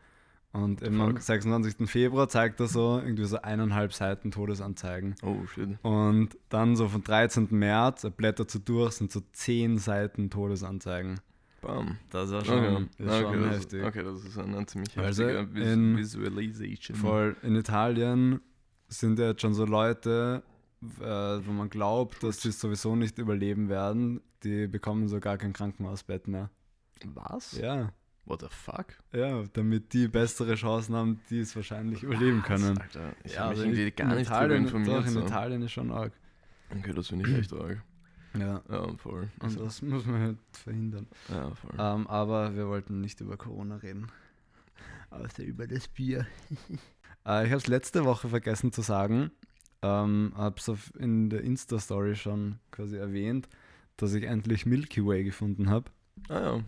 [0.52, 1.20] Und am Fuck.
[1.22, 1.88] 26.
[1.88, 5.14] Februar zeigt er so irgendwie so eineinhalb Seiten Todesanzeigen.
[5.22, 5.78] Oh shit.
[5.82, 7.48] Und dann so vom 13.
[7.52, 11.20] März, er blättert so durch, sind so 10 Seiten Todesanzeigen.
[11.62, 11.96] Bam.
[12.10, 13.84] Das war schon, Okay, ist okay, schon das, heftig.
[13.84, 16.96] okay, das ist ein, ziemlich Also heftiger in- Visualization.
[16.98, 18.40] Voll in Italien
[18.88, 20.42] sind ja jetzt schon so Leute,
[21.00, 25.38] äh, wo man glaubt, dass sie es sowieso nicht überleben werden, die bekommen so gar
[25.38, 26.50] kein Krankenhausbett mehr.
[27.04, 27.52] Was?
[27.58, 27.92] Ja,
[28.24, 28.86] What the fuck?
[29.12, 32.78] ja, damit die bessere Chancen haben, die es wahrscheinlich überleben können.
[32.78, 34.96] Alter, ich ja, habe mich also irgendwie in gar nicht darüber Italien, informiert.
[34.96, 35.20] doch, in so.
[35.22, 36.12] Italien ist schon arg.
[36.70, 37.82] Okay, das finde ich echt arg.
[38.38, 38.62] Ja.
[38.70, 39.28] Ja, voll.
[39.40, 41.06] Und Also, das muss man halt verhindern.
[41.28, 41.72] ja, voll.
[41.76, 44.06] Ähm, aber wir wollten nicht über Corona reden.
[45.10, 46.26] Außer über das Bier.
[47.26, 49.32] äh, ich habe es letzte Woche vergessen zu sagen.
[49.82, 53.48] Ähm, habe es in der Insta-Story schon quasi erwähnt,
[53.96, 55.90] dass ich endlich Milky Way gefunden habe.
[56.28, 56.60] Ah ja,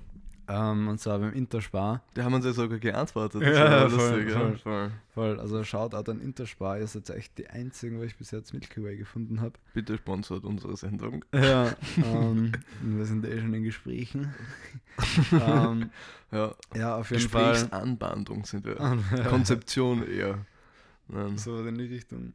[0.47, 2.03] Ähm, und zwar beim Interspar.
[2.17, 3.43] die haben uns ja sogar geantwortet.
[3.43, 4.51] Ja, war voll, lustig, voll.
[4.53, 4.59] ja.
[4.59, 4.91] voll.
[5.15, 6.79] Voll, also Shoutout an Interspar.
[6.79, 9.55] Ihr seid echt die einzigen, wo ich bis jetzt Milky Way gefunden habe.
[9.73, 11.25] Bitte sponsort unsere Sendung.
[11.33, 14.35] Ja, ähm, wir sind eh schon in Gesprächen.
[15.33, 15.91] ähm,
[16.31, 17.53] Ja, ja, auf jeden Fall.
[17.53, 18.77] Gesprächsanbandung sind wir.
[18.79, 19.25] Ja.
[19.29, 20.45] Konzeption eher.
[21.09, 21.39] Nein.
[21.39, 22.33] So in die Richtung.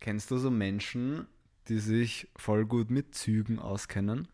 [0.00, 1.26] Kennst du so Menschen,
[1.68, 4.28] die sich voll gut mit Zügen auskennen?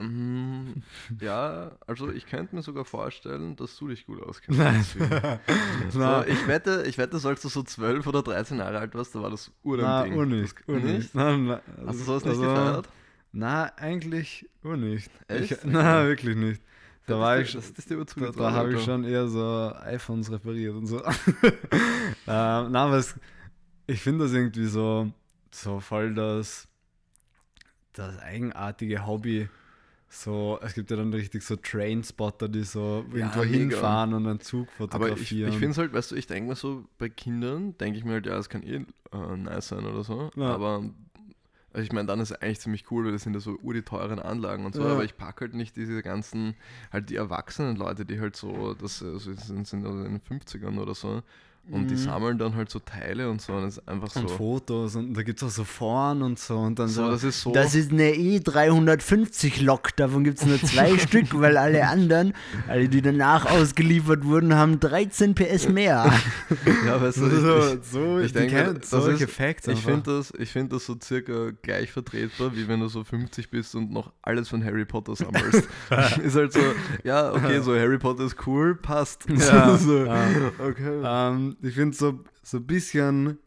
[0.00, 0.82] Mhm.
[1.20, 4.60] Ja, also ich könnte mir sogar vorstellen, dass du dich gut auskennst.
[4.60, 4.84] Nein.
[5.90, 9.22] So, ich wette, ich wette, als du so 12 oder 13 Jahre alt warst, da
[9.22, 10.14] war das ur na, Ding.
[10.14, 10.86] urnicht, Das- urnicht.
[10.98, 11.14] Nicht?
[11.14, 12.88] Nein, nein, Hast du sowas nicht also, gefeiert?
[13.32, 15.10] Na, eigentlich urnicht.
[15.26, 15.50] Echt?
[15.52, 16.62] Ich, na, wirklich nicht.
[17.06, 20.30] Da Das war ich, das ist dir da, da habe ich schon eher so iPhones
[20.30, 21.02] repariert und so.
[21.04, 21.12] ähm,
[22.26, 23.14] na, aber es,
[23.86, 25.10] ich finde das irgendwie so,
[25.50, 26.68] so voll das,
[27.92, 29.48] das eigenartige Hobby.
[30.10, 33.52] So, es gibt ja dann richtig so Trainspotter, die so Ja, irgendwo mega.
[33.52, 35.52] hinfahren und einen Zug Aber ich, fotografieren.
[35.52, 38.12] ich finde es halt, weißt du, ich denke mir so, bei Kindern denke ich mir
[38.12, 40.30] halt, ja, es kann eh äh, nice sein oder so.
[40.36, 40.54] Ja.
[40.54, 40.82] Aber
[41.74, 43.74] also ich meine, dann ist es eigentlich ziemlich cool, weil das sind ja so ur
[43.74, 44.82] die teuren Anlagen und so.
[44.82, 44.92] Ja.
[44.92, 46.54] Aber ich packe halt nicht diese ganzen,
[46.90, 50.78] halt die erwachsenen Leute, die halt so, das also sind, sind also in den 50ern
[50.80, 51.22] oder so.
[51.70, 51.98] Und die Mhm.
[51.98, 53.52] sammeln dann halt so Teile und so.
[53.52, 54.20] Und es ist einfach so.
[54.20, 57.10] und Fotos und da gibt es auch so Foren und so und dann so, so.
[57.10, 57.52] das ist so.
[57.52, 62.32] Das ist eine E350-Lok, davon gibt es nur zwei Stück, weil alle anderen,
[62.68, 66.10] alle die danach ausgeliefert wurden, haben 13 PS mehr.
[66.86, 69.80] ja, weißt du, so, ich, ich, so, ich die denke, das solche ist- Facts ich
[69.80, 73.74] finde das, ich find das so circa gleich vertretbar, wie wenn du so 50 bist
[73.74, 75.68] und noch alles von Harry Potter sammelst.
[76.24, 76.60] ist halt so,
[77.04, 79.26] ja, okay, so Harry Potter ist cool, passt.
[79.28, 80.16] Ja, so, ja.
[80.58, 81.00] okay.
[81.04, 83.38] Ähm, ich finde so, so ein bisschen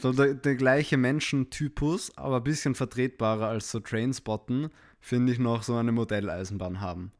[0.00, 5.62] so der, der gleiche Menschentypus, aber ein bisschen vertretbarer als so Trainspotten, finde ich noch
[5.62, 7.10] so eine Modelleisenbahn haben.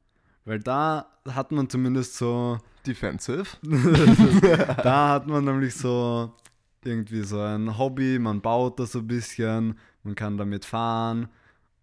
[0.44, 3.44] Weil da hat man zumindest so, Defensive.
[4.82, 6.34] da hat man nämlich so
[6.82, 11.28] irgendwie so ein Hobby, man baut das so ein bisschen, man kann damit fahren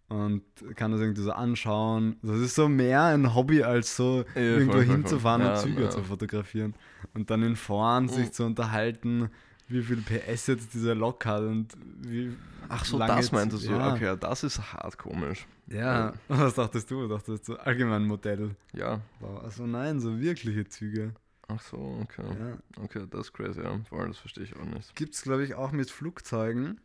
[0.08, 0.42] und
[0.74, 2.16] kann das irgendwie so anschauen.
[2.22, 5.50] Das ist so mehr ein Hobby, als so Ja, irgendwo voll, hinzufahren voll.
[5.50, 5.90] und Ja, Züge ja.
[5.90, 6.74] zu fotografieren.
[7.14, 8.32] Und dann in Foren sich Mhm.
[8.32, 9.30] zu unterhalten,
[9.68, 11.68] wie viel PS jetzt dieser Lok hat und
[12.06, 12.34] wie
[12.70, 13.72] Ach so, lange das meintest du.
[13.72, 13.92] ja.
[13.94, 15.46] Okay, das ist hart komisch.
[15.66, 17.06] Ja, was dachtest du?
[17.06, 18.56] Dachtest du allgemein Modell?
[18.72, 19.00] Ja.
[19.20, 19.42] Wow.
[19.44, 21.12] Also nein, so wirkliche Züge.
[21.48, 22.24] Ach so, okay.
[22.82, 23.78] Okay, das ist crazy, ja.
[23.88, 24.94] Vor allem, das verstehe ich auch nicht.
[24.96, 26.80] Gibt es, glaube ich, auch mit Flugzeugen.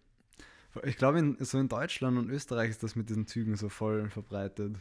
[0.83, 4.09] Ich glaube, in, so in Deutschland und Österreich ist das mit diesen Zügen so voll
[4.09, 4.75] verbreitet.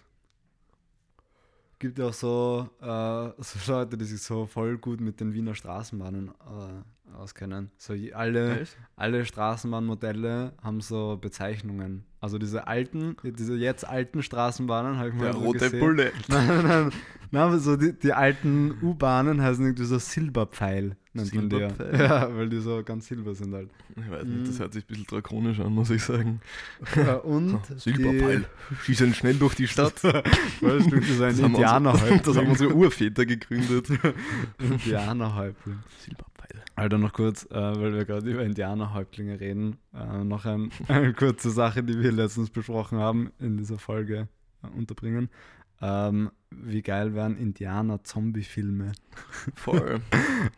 [1.79, 5.55] Gibt ja auch so, äh, so Leute, die sich so voll gut mit den Wiener
[5.55, 7.71] Straßenbahnen äh, auskennen.
[7.79, 8.77] So alle, Echt?
[8.97, 12.05] alle Straßenbahnmodelle haben so Bezeichnungen.
[12.21, 15.81] Also diese alten, diese jetzt alten Straßenbahnen habe ich mal Der so rote gesehen.
[15.81, 16.13] Bulle.
[16.29, 16.93] Nein, nein,
[17.33, 17.59] nein.
[17.59, 21.57] so die, die alten U-Bahnen heißen irgendwie so Silberpfeil, nennt man die.
[21.57, 21.69] ja.
[21.71, 22.01] Silberpfeil?
[22.01, 23.71] Ja, weil die so ganz silber sind halt.
[23.97, 24.59] Ich weiß nicht, das Mhm.
[24.61, 26.41] hört sich ein bisschen drakonisch an, muss ich sagen.
[26.95, 28.45] Äh, Und Silberpfeil.
[28.85, 29.99] Schießen schnell durch die Stadt.
[30.01, 30.23] So ein
[30.61, 32.23] Das haben, unsere, Indianerhäuptling.
[32.23, 33.89] das haben unsere Urväter gegründet.
[34.61, 35.79] Indianerhäuptling.
[35.99, 36.32] Silberpfeil.
[36.75, 41.51] Alter, noch kurz, äh, weil wir gerade über Indianerhäuptlinge reden, äh, noch ein, eine kurze
[41.51, 44.29] Sache, die wir letztens besprochen haben, in dieser Folge
[44.63, 45.29] äh, unterbringen.
[45.81, 48.93] Ähm, wie geil wären Indianer-Zombie-Filme?
[49.55, 50.01] Voll.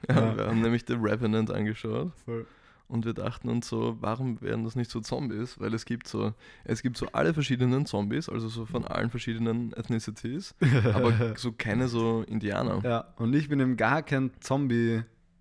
[0.08, 0.36] Ja.
[0.36, 2.46] Wir haben nämlich The Revenant angeschaut Voll.
[2.88, 5.58] und wir dachten uns so, warum wären das nicht so Zombies?
[5.58, 9.72] Weil es gibt so, es gibt so alle verschiedenen Zombies, also so von allen verschiedenen
[9.72, 10.54] Ethnicities,
[10.92, 12.82] aber so keine so Indianer.
[12.84, 14.30] Ja, und ich bin eben gar kein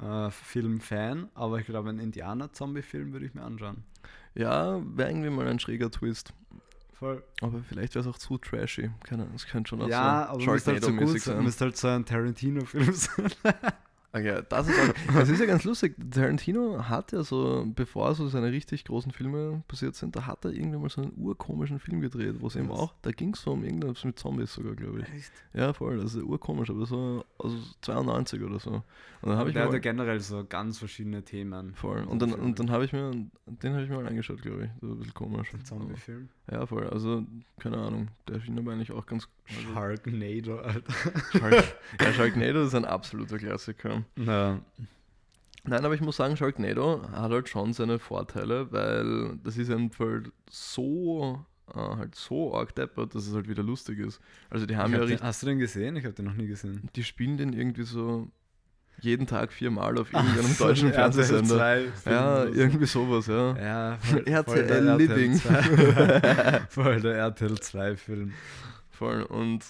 [0.03, 3.83] Zombie-Film-Fan, aber ich glaube, einen Indianer-Zombie-Film würde ich mir anschauen.
[4.35, 6.33] Ja, wäre irgendwie mal ein schräger Twist.
[6.93, 7.23] Voll.
[7.41, 8.89] Aber vielleicht wäre es auch zu trashy.
[9.03, 11.43] Keine Ahnung, es könnte schon auch Ja, so aber müsste halt so gut sein.
[11.43, 13.31] Müsste halt so ein Tarantino-Film sein.
[14.15, 15.95] Okay, das ist, auch, das ist ja ganz lustig.
[16.11, 20.51] Tarantino hat ja so, bevor so seine richtig großen Filme passiert sind, da hat er
[20.51, 23.53] irgendwann mal so einen urkomischen Film gedreht, wo es eben auch, da ging es so
[23.53, 25.09] um irgendwas mit Zombies sogar, glaube ich.
[25.15, 25.31] Echt?
[25.53, 28.83] Ja, voll, das ist urkomisch, aber so aus 92 oder so.
[29.23, 31.73] Und dann habe ich Der hat ja generell so ganz verschiedene Themen.
[31.73, 33.09] voll, So und dann, und dann habe ich mir,
[33.47, 34.83] den habe ich mir mal angeschaut, glaube ich.
[34.83, 35.51] War ein bisschen komisch.
[35.55, 36.29] Ein Zombie-Film.
[36.51, 37.23] Ja, voll, also,
[37.59, 39.29] keine Ahnung, der schien aber eigentlich auch ganz...
[39.47, 40.93] Also, Sharknado, Alter.
[41.31, 44.03] Shark, ja, Sharknado ist ein absoluter Klassiker.
[44.15, 44.61] Na,
[45.65, 50.19] Nein, aber ich muss sagen, Sharknado hat halt schon seine Vorteile, weil das ist einfach
[50.49, 54.19] so äh, halt so arg deppert, dass es halt wieder lustig ist.
[54.49, 55.95] Also die haben Ich ja hab den, richtig, hast du den gesehen?
[55.95, 56.89] Ich habe den noch nie gesehen.
[56.95, 58.27] die spielen den irgendwie so
[59.03, 61.55] jeden Tag viermal auf irgendeinem deutschen so ein RTL Fernsehsender.
[61.55, 63.57] 2 Film Ja, irgendwie sowas, ja.
[63.57, 65.33] Ja, voll, RTL voll Living.
[65.35, 66.61] 2.
[66.69, 68.33] voll der RTL 2 Film.
[68.89, 69.23] Voll.
[69.23, 69.65] Und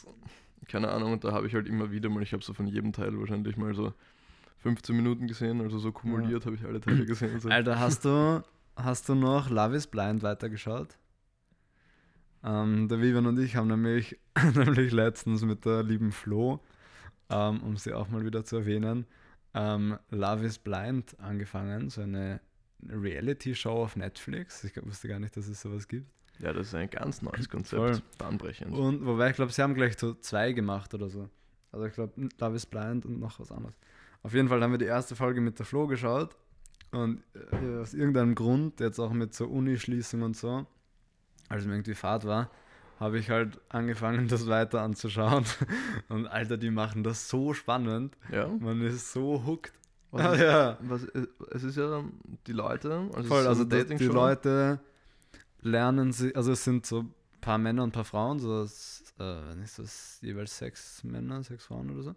[0.67, 2.93] keine Ahnung, und da habe ich halt immer wieder mal, ich habe so von jedem
[2.93, 3.93] Teil wahrscheinlich mal so
[4.59, 7.39] 15 Minuten gesehen, also so kumuliert habe ich alle Teile gesehen.
[7.39, 7.49] So.
[7.49, 8.41] Alter, hast du,
[8.75, 10.97] hast du noch Love is Blind weitergeschaut?
[12.43, 14.17] Ähm, der Vivian und ich haben nämlich,
[14.55, 16.59] nämlich letztens mit der lieben Flo,
[17.29, 19.05] ähm, um sie auch mal wieder zu erwähnen,
[19.53, 22.41] ähm, Love is Blind angefangen, so eine
[22.89, 24.63] Reality-Show auf Netflix.
[24.63, 26.09] Ich wusste gar nicht, dass es sowas gibt.
[26.39, 28.01] Ja, das ist ein ganz neues Konzept, Voll.
[28.17, 28.73] bahnbrechend.
[28.73, 31.29] Und wobei ich glaube, sie haben gleich so zwei gemacht oder so.
[31.71, 33.75] Also ich glaube, Love is Blind und noch was anderes.
[34.21, 36.35] Auf jeden Fall haben wir die erste Folge mit der Flo geschaut
[36.91, 40.65] und äh, aus irgendeinem Grund, jetzt auch mit so Unischließung und so,
[41.49, 42.49] als mir irgendwie Fahrt war,
[43.03, 45.45] habe ich halt angefangen, das weiter anzuschauen.
[46.09, 48.17] Und Alter, die machen das so spannend.
[48.31, 48.47] ja.
[48.47, 49.73] Man ist so hooked.
[50.11, 50.77] Was ist, ja.
[50.81, 51.03] was,
[51.51, 52.03] es ist ja
[52.47, 54.05] die Leute, also, Voll, ist also eine die.
[54.05, 54.79] Leute
[55.61, 59.03] lernen sie, also es sind so ein paar Männer und ein paar Frauen, so das,
[59.17, 62.15] äh, wenn nicht so s- jeweils sechs Männer, sechs Frauen oder so.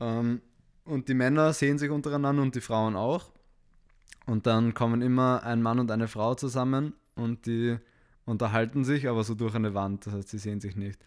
[0.00, 0.42] Ähm,
[0.84, 3.30] und die Männer sehen sich untereinander und die Frauen auch.
[4.26, 7.78] Und dann kommen immer ein Mann und eine Frau zusammen und die
[8.30, 10.98] unterhalten sich, aber so durch eine Wand, das heißt, sie sehen sich nicht.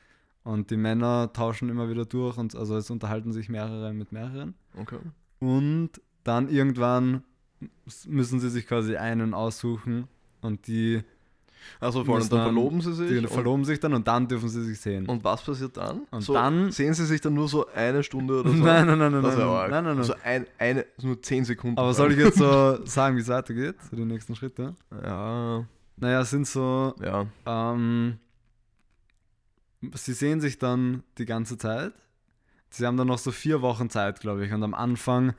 [0.44, 4.56] Und die Männer tauschen immer wieder durch und also es unterhalten sich mehrere mit mehreren.
[4.78, 4.98] Okay.
[5.40, 5.90] Und
[6.24, 7.24] dann irgendwann
[8.06, 10.08] müssen sie sich quasi einen aussuchen
[10.42, 11.02] und die,
[11.80, 13.22] Also vor allem, dann dann- verloben sie sich.
[13.22, 15.06] die verloben sich dann und dann dürfen sie sich sehen.
[15.06, 16.02] und was passiert dann?
[16.12, 18.56] Und so, dann- sehen sie sich dann nur so eine Stunde oder so?
[18.58, 19.98] nein, nein, nein, nein, Das nein, nein, nein, nein.
[19.98, 21.78] Also ein, eine, nur 10 Sekunden.
[21.78, 21.96] Aber lang.
[21.96, 23.76] soll ich jetzt so sagen, wie es weitergeht?
[23.90, 24.76] So die nächsten Schritte?
[25.04, 25.66] Ja,
[25.98, 27.28] Naja, sind so, ja.
[27.46, 28.18] ähm,
[29.94, 31.94] sie sehen sich dann die ganze Zeit.
[32.70, 34.52] Sie haben dann noch so vier Wochen Zeit, glaube ich.
[34.52, 35.34] Und am Anfang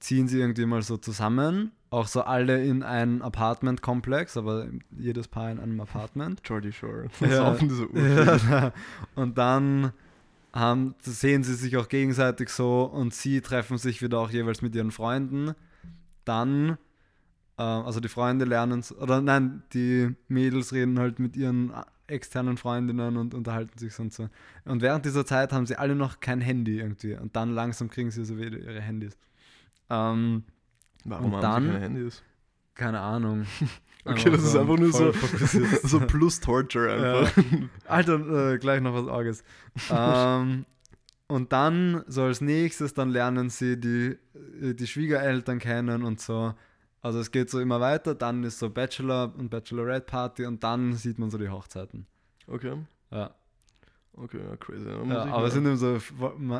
[0.00, 1.72] ziehen sie irgendwie mal so zusammen.
[1.90, 6.40] Auch so alle in ein Apartment-Komplex, aber jedes Paar in einem Apartment.
[6.44, 7.08] Jordy Shore.
[7.20, 7.56] Ja.
[7.56, 8.72] Ja,
[9.14, 9.92] und dann
[10.52, 14.74] haben, sehen sie sich auch gegenseitig so und sie treffen sich wieder auch jeweils mit
[14.74, 15.54] ihren Freunden.
[16.24, 16.76] Dann,
[17.62, 22.56] also die Freunde lernen, s- oder nein, die Mädels reden halt mit ihren äh, externen
[22.56, 24.28] Freundinnen und unterhalten sich so und so.
[24.64, 28.10] Und während dieser Zeit haben sie alle noch kein Handy irgendwie und dann langsam kriegen
[28.10, 29.16] sie so wieder ihre Handys.
[29.90, 30.44] Ähm,
[31.04, 32.22] Warum Und haben sie dann- keine Handys?
[32.74, 33.46] keine Ahnung.
[34.04, 35.12] Okay, das ist einfach nur so,
[35.82, 36.90] so plus Torture
[37.26, 37.42] einfach.
[37.86, 39.44] Alter, äh, gleich noch was Arges.
[39.90, 40.64] ähm,
[41.26, 44.16] und dann, so als nächstes, dann lernen sie die,
[44.62, 46.54] äh, die Schwiegereltern kennen und so.
[47.02, 50.94] Also es geht so immer weiter, dann ist so Bachelor und Bachelorette Party und dann
[50.94, 52.06] sieht man so die Hochzeiten.
[52.48, 52.76] Okay,
[53.12, 53.34] Ja,
[54.14, 54.88] okay, ja, crazy.
[54.88, 55.98] Ja aber es sind eben so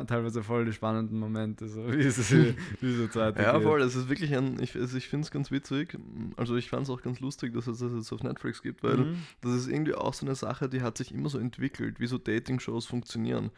[0.07, 3.53] teilweise voll die spannenden Momente, so wie es wie es so weitergeht.
[3.53, 5.97] Ja, voll, das ist wirklich ein, ich, also ich finde es ganz witzig.
[6.37, 8.97] Also ich fand es auch ganz lustig, dass es das jetzt auf Netflix gibt, weil
[8.97, 9.15] Mhm.
[9.41, 12.17] das ist irgendwie auch so eine Sache, die hat sich immer so entwickelt, wie so
[12.17, 13.51] Dating-Shows funktionieren.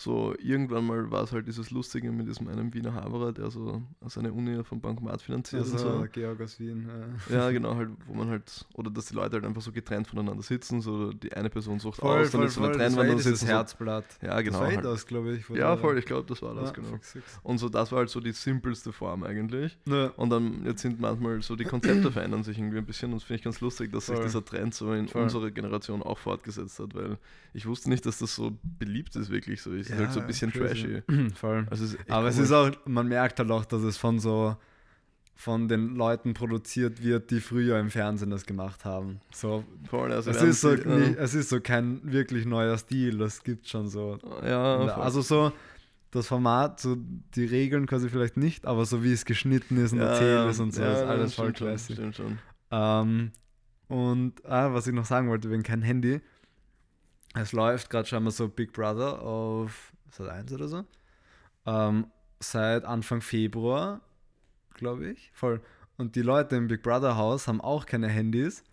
[0.00, 3.82] So irgendwann mal war es halt dieses Lustige mit diesem einen Wiener Haberer, der so
[4.06, 6.06] seine Uni vom Bankomat finanziert und Also, so.
[6.12, 6.88] Georg aus Wien.
[7.28, 7.34] äh.
[7.34, 10.44] Ja, genau, halt, wo man halt, oder dass die Leute halt einfach so getrennt voneinander
[10.44, 12.78] sitzen, so die eine Person sucht Voll, aus, dann voll, ist so eine.
[12.78, 14.04] Das war eh Trennwand und so, Herzblatt.
[14.22, 14.52] Ja, genau.
[14.52, 14.84] Das war eh Halt.
[14.84, 15.48] das, glaube ich.
[15.48, 16.88] Ja, voll, ich glaube, das war das, Ja, genau.
[16.90, 17.40] fix, fix.
[17.42, 19.76] Und so, das war halt so die simpelste Form eigentlich.
[19.88, 20.10] Ja.
[20.16, 23.24] Und dann, jetzt sind manchmal so, die Konzepte verändern sich irgendwie ein bisschen und das
[23.24, 24.24] finde ich ganz lustig, dass sich Voll.
[24.26, 25.22] dieser Trend so in Voll.
[25.24, 27.18] unserer Generation auch fortgesetzt hat, weil
[27.52, 29.72] ich wusste nicht, dass das so beliebt ist, wirklich so.
[29.72, 31.02] Es ist halt so ein bisschen crazy.
[31.06, 31.30] trashy.
[31.34, 31.66] Voll.
[31.70, 32.50] Also es Aber es komisch.
[32.50, 34.56] ist auch, man merkt halt auch, dass es von so
[35.34, 39.20] von den Leuten produziert wird, die früher im Fernsehen das gemacht haben.
[39.32, 43.18] So, voll, also es, ist so die- nie, es ist so kein wirklich neuer Stil,
[43.18, 44.18] das gibt schon so.
[44.44, 44.90] ja, voll.
[44.90, 45.52] also so
[46.10, 46.96] das Format, so
[47.36, 50.58] die Regeln quasi vielleicht nicht, aber so wie es geschnitten ist und ja, erzählt ist
[50.58, 51.94] und so, ja, ist ja, alles voll stimmt schon.
[51.94, 52.38] Stimmt schon.
[52.72, 53.30] Ähm,
[53.86, 56.20] und ah, was ich noch sagen wollte, wegen kein Handy.
[57.34, 60.84] Es läuft gerade scheinbar so Big Brother auf Sat 1 oder so.
[61.66, 62.06] Ähm,
[62.40, 64.00] seit Anfang Februar,
[64.74, 65.30] glaube ich.
[65.34, 65.60] Voll.
[65.96, 68.64] Und die Leute im Big Brother Haus haben auch keine Handys.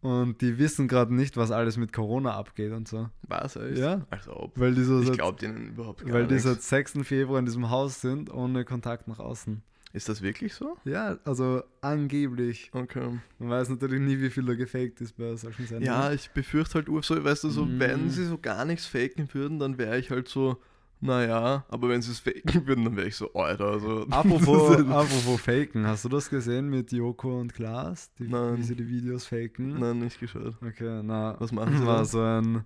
[0.00, 3.08] Und die wissen gerade nicht, was alles mit Corona abgeht und so.
[3.22, 3.78] Was, echt?
[3.78, 4.02] Ja.
[4.10, 4.58] Also ob.
[4.58, 6.98] Weil die so Ich glaube denen überhaupt gar weil die seit 6.
[7.04, 9.62] Februar in diesem Haus sind, ohne Kontakt nach außen.
[9.94, 10.76] Ist das wirklich so?
[10.84, 12.68] Ja, also angeblich.
[12.74, 13.18] Okay.
[13.38, 15.86] Man weiß natürlich nie, wie viel da gefaked ist bei solchen Sendungen.
[15.86, 17.78] Ja, ich befürchte halt, so, weißt du, so, Mhm.
[17.78, 20.60] wenn sie so gar nichts faken würden, dann wäre ich halt so
[21.00, 24.06] naja, aber wenn sie es faken würden, dann wäre ich so, Alter, also.
[24.10, 28.56] Apropos, apropos Faken, hast du das gesehen mit Joko und Klaas, die, Nein.
[28.56, 29.78] wie sie die Videos faken?
[29.78, 30.56] Nein, nicht geschaut.
[30.62, 32.64] Okay, na, Was machen sie war so ein,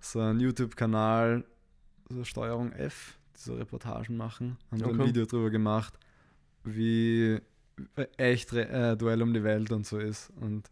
[0.00, 1.44] so ein YouTube-Kanal,
[2.08, 5.06] so Steuerung F, die so Reportagen machen, haben so ein Okay.
[5.08, 5.94] Video drüber gemacht,
[6.64, 7.40] wie
[8.16, 10.70] echt äh, Duell um die Welt und so ist und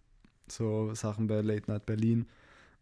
[0.48, 2.26] so Sachen bei Late Night Berlin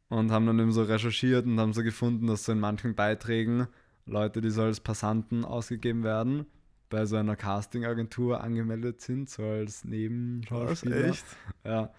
[0.08, 3.68] und haben dann eben so recherchiert und haben so gefunden, dass so in manchen Beiträgen
[4.06, 6.46] Leute, die so als Passanten ausgegeben werden,
[6.88, 11.04] bei so einer Casting-Agentur angemeldet sind, so als Nebenschauspieler.
[11.04, 11.24] echt?
[11.64, 11.90] Ja.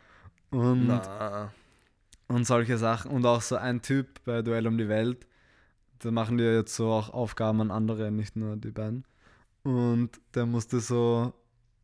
[0.49, 1.51] Und Na.
[2.28, 3.12] und solche Sachen.
[3.12, 5.28] Und auch so ein Typ bei Duell um die Welt.
[5.99, 9.05] Da machen die jetzt so auch Aufgaben an andere, nicht nur die beiden.
[9.64, 11.34] Und der musste so,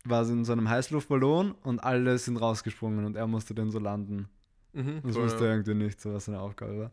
[0.05, 4.30] war in so einem Heißluftballon und alle sind rausgesprungen und er musste den so landen.
[4.73, 5.51] Mhm, Das wusste er ja.
[5.51, 6.91] irgendwie nicht, so was seine Aufgabe war.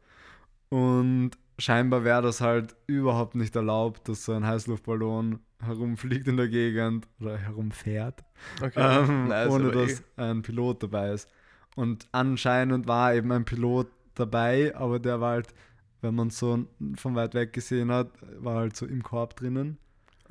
[0.68, 6.48] Und scheinbar wäre das halt überhaupt nicht erlaubt, dass so ein Heißluftballon herumfliegt in der
[6.48, 8.24] Gegend oder herumfährt
[8.60, 9.04] Okay.
[9.04, 9.86] ähm, Nice, ohne aber eh.
[9.86, 11.28] dass ein Pilot dabei ist.
[11.76, 15.54] Und anscheinend war eben ein Pilot dabei, aber der war halt,
[16.00, 16.66] wenn man so
[16.96, 18.10] von weit weg gesehen hat,
[18.42, 19.78] war halt so im Korb drinnen.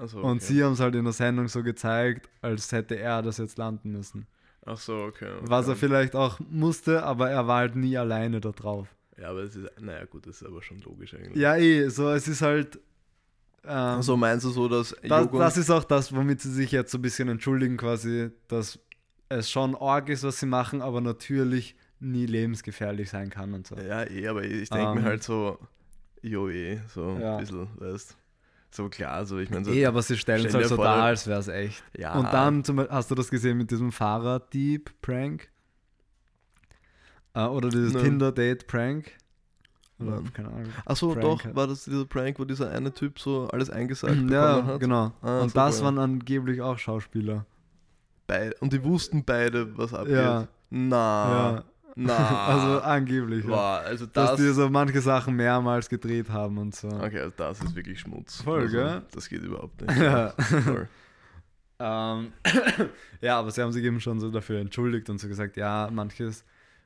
[0.01, 0.39] Und okay.
[0.39, 3.91] sie haben es halt in der Sendung so gezeigt, als hätte er das jetzt landen
[3.91, 4.25] müssen.
[4.65, 5.29] Ach so, okay.
[5.37, 5.45] okay.
[5.47, 8.87] Was er vielleicht auch musste, aber er war halt nie alleine da drauf.
[9.17, 11.35] Ja, aber es ist, naja, gut, das ist aber schon logisch eigentlich.
[11.35, 12.79] Ja, eh, so es ist halt.
[13.63, 16.91] Ähm, Also meinst du so, dass das, das ist auch das, womit sie sich jetzt
[16.91, 18.79] so ein bisschen entschuldigen, quasi, dass
[19.29, 23.75] es schon arg ist, was sie machen, aber natürlich nie lebensgefährlich sein kann und so.
[23.75, 25.05] Ja, eh, aber ich denke mir Ähm.
[25.05, 25.59] halt so,
[26.23, 27.35] jo, eh, so Ja.
[27.35, 28.17] ein bisschen, weißt
[28.73, 31.03] So klar, so ich meine, so, eh, aber sie stellen es halt so dar, da-
[31.05, 31.83] als wäre es echt.
[31.97, 32.17] ja.
[32.17, 35.49] Und dann, zum, Beispiel- hast du das gesehen mit diesem Fahrraddieb-Prank?
[37.33, 37.93] Äh, oder dieses.
[38.01, 39.11] Tinder-Date-Prank?
[39.99, 40.71] Oder, keine Ahnung.
[40.85, 41.55] Achso, doch, halt.
[41.55, 44.79] war das dieser Prank, wo dieser eine Typ so alles eingesagt Ja, hat?
[44.79, 45.11] genau.
[45.21, 47.45] Ah, und das waren angeblich auch Schauspieler.
[48.25, 50.15] Bei, und die wussten beide, was abgeht.
[50.15, 50.47] Ja.
[50.71, 51.63] Na, ja.
[51.95, 52.47] Na.
[52.47, 53.45] also angeblich.
[53.45, 54.39] Boah, also Dass das.
[54.39, 56.87] die so manche Sachen mehrmals gedreht haben und so.
[56.87, 58.41] okay, also das ist wirklich Schmutz.
[58.41, 59.01] Voll, also, gell?
[59.11, 59.97] Das geht überhaupt nicht.
[60.01, 60.33] Ja.
[61.79, 62.31] Ähm,
[63.21, 66.43] ja, aber sie haben sich eben schon so dafür entschuldigt und so gesagt, ja, manches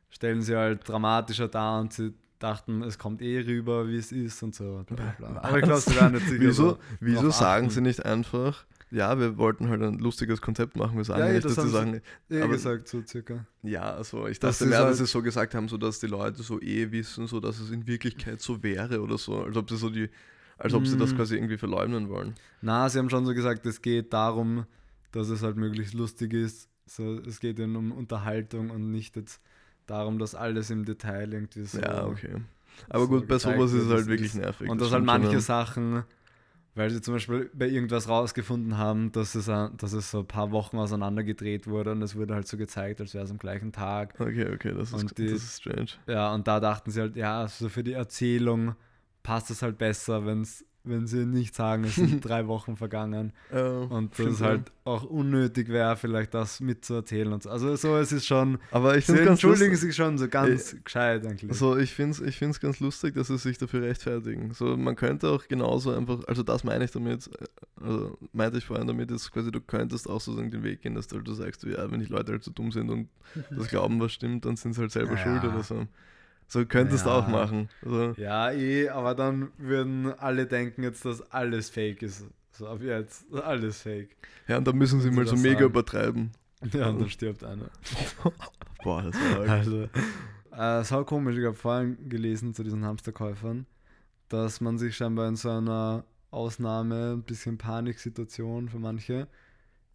[0.09, 4.41] stellen sie halt dramatischer dar und sie dachten, es kommt eh rüber, wie es ist
[4.43, 4.83] und so.
[4.87, 5.41] Bla, bla.
[5.43, 7.75] Aber ich glaube, sie werden jetzt sicher Wieso, so wieso sagen achten.
[7.75, 8.65] sie nicht einfach,
[8.95, 11.65] ja, wir wollten halt ein lustiges Konzept machen, wir sagen Ja, ja, nicht, das dass
[11.65, 13.45] haben sagen, Eh aber- gesagt, so circa.
[13.63, 15.99] ja, also ich Das dachte ist mehr, dass halt- sie so gesagt haben, so dass
[15.99, 19.57] die Leute so eh wissen, so dass es in Wirklichkeit so wäre oder so, als
[19.57, 20.09] ob sie so die,
[20.57, 21.15] als ob sie das Mm.
[21.17, 22.33] quasi irgendwie verleugnen wollen.
[22.61, 24.65] Na, sie haben schon so gesagt, es geht darum,
[25.11, 26.69] dass es halt möglichst lustig ist.
[26.85, 29.41] So, es geht ihnen um Unterhaltung und nicht jetzt
[29.87, 31.79] darum, dass alles im Detail irgendwie so.
[31.79, 32.35] ja, okay.
[32.89, 34.69] Aber so gut, bei sowas ist es das halt wirklich nervig.
[34.69, 35.39] Und das dass halt stimmt schon, manche.
[35.41, 36.03] Sachen,
[36.75, 40.51] weil sie zum Beispiel bei irgendwas rausgefunden haben, dass es, dass es so ein paar
[40.51, 43.71] Wochen auseinander gedreht wurde und es wurde halt so gezeigt, als wäre es am gleichen
[43.71, 44.19] Tag.
[44.19, 45.87] Okay, okay, das ist, die- das ist strange.
[46.07, 48.75] Ja, und da dachten sie halt, ja, so für die Erzählung
[49.23, 53.33] passt es halt besser, wenn's, wenn sie nicht sagen, es sind drei Wochen vergangen.
[53.51, 54.47] Und das ja.
[54.47, 57.49] halt auch unnötig wäre, vielleicht das mitzuerzählen und so.
[57.49, 59.89] Also so, es ist schon, Aber ich sie entschuldigen lustig.
[59.89, 61.49] sich schon so ganz gescheit eigentlich.
[61.49, 64.53] Also ich finde es ich find's ganz lustig, dass sie sich dafür rechtfertigen.
[64.53, 68.65] So, man könnte auch genauso einfach, also das meine ich damit, äh, also meinte ich
[68.65, 71.33] vorhin damit, ist quasi, du könntest auch sozusagen den Weg gehen, dass du, halt du
[71.33, 73.09] sagst, ja, wenn die Leute halt so dumm sind und
[73.49, 75.17] das glauben, was stimmt, dann sind sie halt selber Ja.
[75.17, 75.87] schuld oder so.
[76.47, 77.17] So könntest du Ja.
[77.19, 77.69] auch machen.
[77.83, 82.25] Also, Ja, eh, aber dann würden alle denken jetzt, dass alles fake ist.
[82.51, 84.15] So ab jetzt, alles fake.
[84.47, 85.65] ja, und dann müssen sie mal so mega sagen.
[85.65, 86.31] übertreiben.
[86.71, 87.69] Ja, und dann stirbt einer.
[88.83, 89.49] Boah, das war arg.
[89.49, 89.83] Also,
[90.51, 93.65] äh, es war komisch, ich habe vorhin gelesen zu diesen Hamsterkäufern,
[94.29, 99.27] dass man sich scheinbar in so einer Ausnahme, ein bisschen Paniksituation für manche,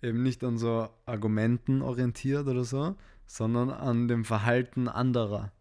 [0.02, 2.94] eben nicht an so Argumenten orientiert oder so,
[3.26, 5.52] sondern an dem Verhalten anderer.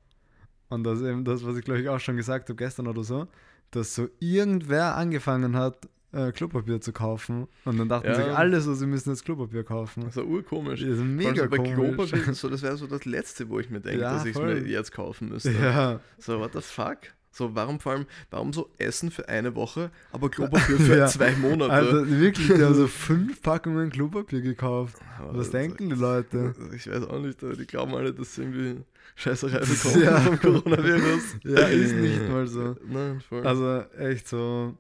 [0.70, 3.04] Und das ist eben das, was ich glaube ich auch schon gesagt habe gestern oder
[3.04, 3.28] so,
[3.72, 8.16] dass so irgendwer angefangen hat, äh, Klopapier zu kaufen und dann dachten Ja.
[8.16, 10.06] sich alle so, sie müssen jetzt Klopapier kaufen.
[10.06, 10.82] Das war urkomisch.
[10.82, 11.74] Das ist mega so komisch.
[12.12, 14.42] Klopapier, so, das wäre so das Letzte, wo ich mir denke, Ja, dass ich es
[14.42, 15.52] mir jetzt kaufen müsste.
[15.52, 16.98] Ja, So, what the fuck?
[17.32, 21.08] So, warum vor allem, warum so Essen für eine Woche, aber Klopapier für Ja.
[21.08, 21.72] zwei Monate?
[21.72, 24.98] Also wirklich, die haben so fünf Packungen Klopapier gekauft.
[25.20, 26.54] Aber Was denken die Leute?
[26.76, 28.84] Ich weiß auch nicht, die glauben alle, dass sie irgendwie
[29.16, 30.20] Scheißerei bekommen Ja.
[30.22, 31.24] vom Coronavirus.
[31.44, 32.76] Ja, ist nicht mal so.
[32.88, 33.46] Nein, voll.
[33.46, 34.76] Also echt so,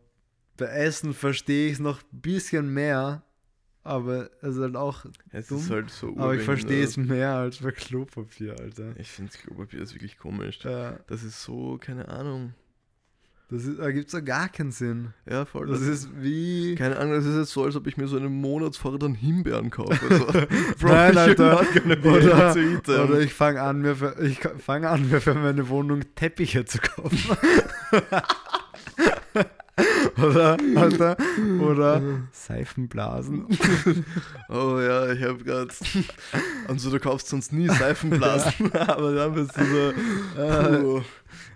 [0.57, 3.21] bei Essen verstehe ich es noch ein bisschen mehr,
[3.89, 7.33] aber es ist halt auch, es dumm, ist halt so aber ich verstehe es mehr
[7.33, 8.93] als bei Klopapier, Alter.
[8.97, 10.59] Ich finde Klopapier ist wirklich komisch.
[10.63, 12.53] Ja, Das ist so, keine Ahnung.
[13.49, 15.13] Das ist, ergibt so gar keinen Sinn.
[15.27, 15.65] Ja, voll.
[15.65, 16.75] Das ist wie.
[16.75, 19.71] keine Ahnung, das ist jetzt so, als ob ich mir so einen Monatsvorrat an Himbeeren
[19.71, 19.97] kaufe.
[20.07, 20.25] So.
[20.79, 21.59] Bro, Nein, Alter.
[21.59, 26.63] Oder, oder ich fange an, mir für, ich fange an, mir für meine Wohnung Teppiche
[26.65, 27.37] zu kaufen.
[30.23, 31.17] oder, Alter,
[31.61, 32.01] oder
[32.31, 33.45] Seifenblasen.
[34.51, 35.69] Oh ja, ich habe gerade.
[36.67, 39.93] Also du kaufst sonst nie Seifenblasen, aber dann bist du so.
[40.35, 41.01] Puh,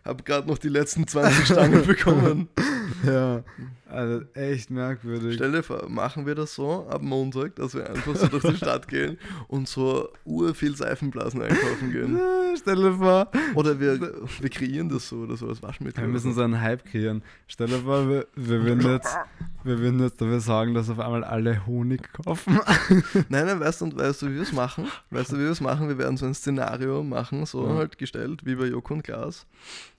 [0.05, 2.49] hab gerade noch die letzten 20 Stangen bekommen.
[3.05, 3.43] Ja,
[3.89, 5.35] also echt merkwürdig.
[5.35, 8.55] Stell dir vor, machen wir das so ab Montag, dass wir einfach so durch die
[8.57, 9.17] Stadt gehen
[9.47, 12.19] und so urviel Seifenblasen einkaufen gehen.
[12.57, 13.99] Stell dir vor, Oder wir,
[14.39, 16.03] wir kreieren das so oder so als Waschmittel.
[16.03, 16.41] wir müssen so.
[16.41, 17.23] einen Hype kreieren.
[17.47, 19.15] Stell dir vor, wir, wir, würden jetzt,
[19.63, 22.59] wir würden jetzt dafür sorgen, dass auf einmal alle Honig kaufen.
[23.29, 24.87] Nein, nein, weißt du, weißt du, wie wir es machen?
[25.09, 25.87] Weißt du, wie wir es machen?
[25.87, 27.75] Wir werden so ein Szenario machen, so Ja.
[27.75, 29.45] halt gestellt, wie bei Joko und Glas.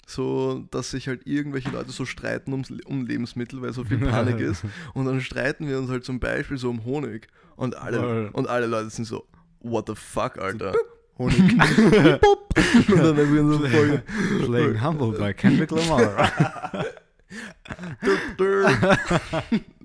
[0.07, 4.41] So, dass sich halt irgendwelche Leute so streiten ums, um Lebensmittel, weil so viel Panik
[4.41, 4.65] ist.
[4.93, 7.29] Und dann streiten wir uns halt zum Beispiel so um Honig.
[7.57, 9.27] Und alle, und alle Leute sind so,
[9.61, 10.75] what the fuck, Alter.
[11.19, 11.41] Honig.
[11.53, 14.03] und dann irgendwie so voll.
[14.45, 16.85] Playing Humble by Kendrick Lamar.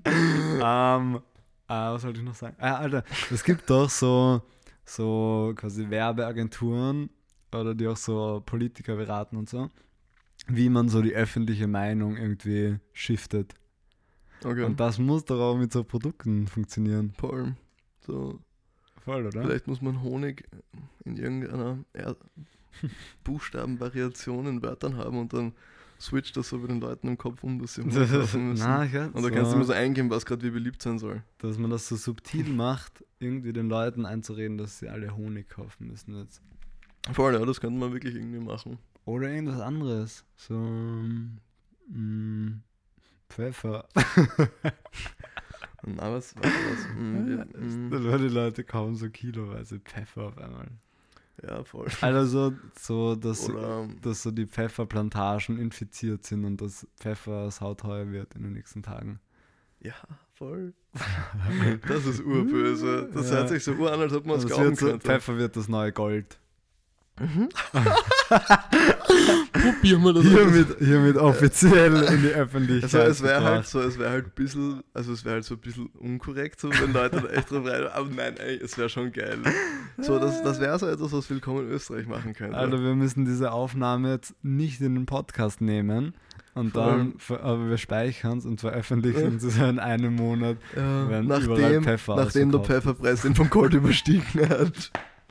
[0.04, 1.20] ähm,
[1.68, 2.56] ah, was wollte ich noch sagen?
[2.58, 4.42] Ah, Alter, es gibt doch so,
[4.84, 7.10] so quasi Werbeagenturen
[7.54, 9.70] oder die auch so Politiker beraten und so,
[10.46, 13.54] wie man so die öffentliche Meinung irgendwie shiftet.
[14.42, 14.64] Okay.
[14.64, 17.12] Und das muss doch auch mit so Produkten funktionieren.
[17.18, 17.54] Voll.
[18.06, 18.40] So,
[19.04, 19.42] Voll, oder?
[19.42, 20.48] Vielleicht muss man Honig
[21.04, 22.16] in irgendeiner er
[23.24, 25.52] Buchstabenvariation in Wörtern haben und dann
[26.00, 28.54] switcht das so bei den Leuten im Kopf um, dass sie müssen.
[28.58, 31.22] Na, ich und dann kannst du immer so eingeben, was gerade wie beliebt sein soll.
[31.38, 35.88] dass man das so subtil macht, irgendwie den Leuten einzureden, dass sie alle Honig kaufen
[35.88, 36.42] müssen jetzt.
[37.12, 38.78] Voll, ja, das könnte man wirklich irgendwie machen.
[39.04, 40.24] Oder irgendwas anderes.
[40.36, 42.62] So mm,
[43.28, 43.88] Pfeffer.
[45.86, 46.88] Na, was, was, was?
[46.96, 50.68] Mm, wir, mm, Dann hören die Leute kaum so kiloweise Pfeffer auf einmal.
[51.42, 51.88] ja, voll.
[52.02, 58.10] Also so, so dass, Oder, dass so die Pfefferplantagen infiziert sind und dass Pfeffer sauteuer
[58.10, 59.20] wird in den nächsten Tagen.
[59.80, 59.94] ja,
[60.34, 60.74] voll.
[61.88, 63.08] Das ist urböse.
[63.14, 63.36] Das Ja.
[63.38, 65.06] hört sich so ur an, als ob man es glauben wird so, könnte.
[65.06, 66.38] Pfeffer wird das neue Gold.
[69.52, 70.30] Probieren wir das aus.
[70.30, 72.94] Hiermit, hiermit offiziell in die Öffentlichkeit.
[72.94, 75.54] Also es wäre halt so, es wäre halt ein bisschen, also es wäre halt so
[75.54, 78.88] ein bisschen unkorrekt, so wenn Leute da echt drauf rein, aber nein, ey, es wäre
[78.88, 79.38] schon geil.
[79.98, 82.56] So, das, das wäre so etwas, was Willkommen in Österreich machen könnte.
[82.56, 86.14] Also wir müssen diese Aufnahme jetzt nicht in den Podcast nehmen
[86.54, 90.56] und dann, aber wir speichern es und veröffentlichen es in einem Monat.
[90.74, 92.60] ja, nachdem, Pfeffer nachdem der.
[92.60, 94.90] Pfefferpreis den vom Gold überstiegen hat.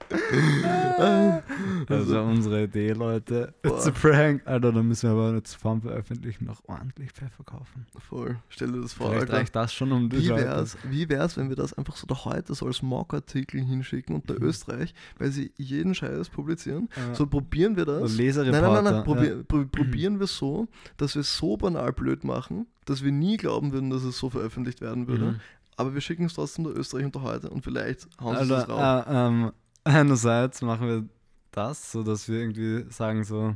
[1.89, 3.53] Also unsere Idee, Leute.
[3.63, 4.41] It's a prank.
[4.45, 7.85] Alter, dann müssen wir aber jetzt vorm Veröffentlichen noch ordentlich Pfeffer kaufen.
[7.97, 9.33] Voll, stell dir das vor, Vielleicht Alter.
[9.37, 12.25] reicht das schon um die Wie wär's, wie wär's, wenn wir das einfach so da
[12.25, 14.43] heute so als Mock-Artikel hinschicken unter Mhm.
[14.43, 16.89] Österreich, weil sie jeden Scheiß publizieren?
[16.95, 17.15] Ja.
[17.15, 18.15] So probieren wir das.
[18.17, 19.03] Nein, nein, nein, nein.
[19.03, 19.43] Probier, ja.
[19.47, 23.71] pro, probieren wir so, dass wir es so banal blöd machen, dass wir nie glauben
[23.71, 25.25] würden, dass es so veröffentlicht werden würde.
[25.25, 25.39] Mhm.
[25.77, 28.73] Aber wir schicken es trotzdem nach Österreich unter heute und vielleicht hauen sie es Alter,
[28.73, 29.05] raus.
[29.07, 29.51] äh, ähm,
[29.89, 31.03] einerseits machen wir
[31.51, 33.55] das, so dass wir irgendwie sagen so,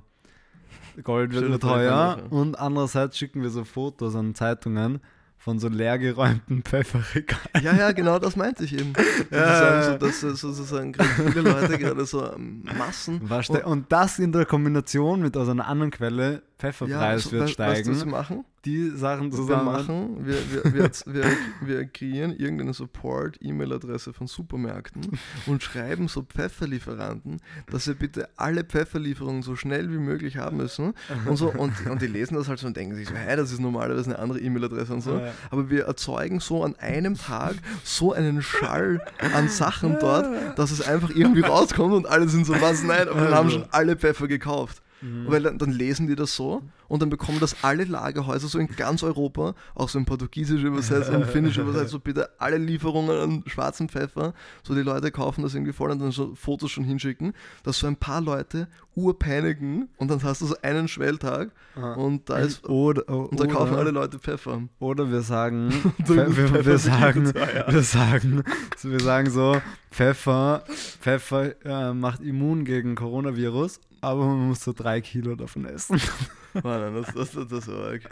[1.03, 4.99] Gold wird nur teuer und andererseits schicken wir so Fotos an Zeitungen
[5.37, 7.41] von so leergeräumten Pfefferregalen.
[7.61, 8.93] Ja, ja, genau das meinte ich eben.
[9.31, 9.83] Ja.
[9.83, 13.21] Sozusagen, so, dass sozusagen gerade viele Leute gerade so ähm, Massen.
[13.41, 17.47] Ste- Und das in der Kombination mit aus einer anderen Quelle, Pfefferpreis so, wird we-
[17.49, 17.91] steigen.
[17.91, 18.45] Was wir machen?
[18.65, 19.65] die Sachen Wir zusammen.
[19.65, 21.25] machen, wir, wir, wir, wir,
[21.65, 25.01] wir kreieren irgendeine Support-E-Mail-Adresse von Supermärkten
[25.47, 30.93] und schreiben so Pfefferlieferanten, dass wir bitte alle Pfefferlieferungen so schnell wie möglich haben müssen
[31.25, 33.51] und so und, und die lesen das halt so und denken sich so, hey, das
[33.51, 35.31] ist normalerweise eine andere E-Mail-Adresse und so, Ja.
[35.51, 39.01] aber wir erzeugen so an einem Tag so einen Schall
[39.35, 40.27] an Sachen dort,
[40.57, 43.59] dass es einfach irgendwie rauskommt und alle sind so, was, nein, aber dann haben Also.
[43.59, 44.81] schon alle Pfeffer gekauft.
[45.27, 48.67] Weil dann, dann lesen die das so und dann bekommen das alle Lagerhäuser so in
[48.67, 53.43] ganz Europa, auch so in Portugiesisch übersetzt und Finnisch übersetzt, so bitte alle Lieferungen an
[53.47, 54.33] schwarzen Pfeffer,
[54.63, 57.33] so die Leute kaufen das irgendwie voll und dann so Fotos schon hinschicken,
[57.63, 61.93] dass so ein paar Leute urpaniken und dann hast du so einen Schwelltag Ah.
[61.93, 64.61] und da ist oder, o- und da kaufen oder- alle Leute Pfeffer.
[64.79, 65.69] Oder wir sagen,
[66.05, 67.65] wir, wir, sagen teuer.
[67.67, 68.43] wir sagen,
[68.77, 69.57] so, wir sagen so,
[69.91, 70.63] Pfeffer,
[71.01, 75.99] Pfeffer äh, macht immun gegen Coronavirus, aber man muss so drei Kilo davon essen.
[76.53, 78.03] Nein, das, das, das, das war arg.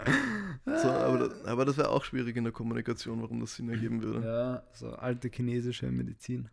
[0.66, 4.02] So, aber das, aber das wäre auch schwierig in der Kommunikation, warum das Sinn ergeben
[4.02, 4.26] würde.
[4.26, 6.50] Ja, so alte chinesische Medizin.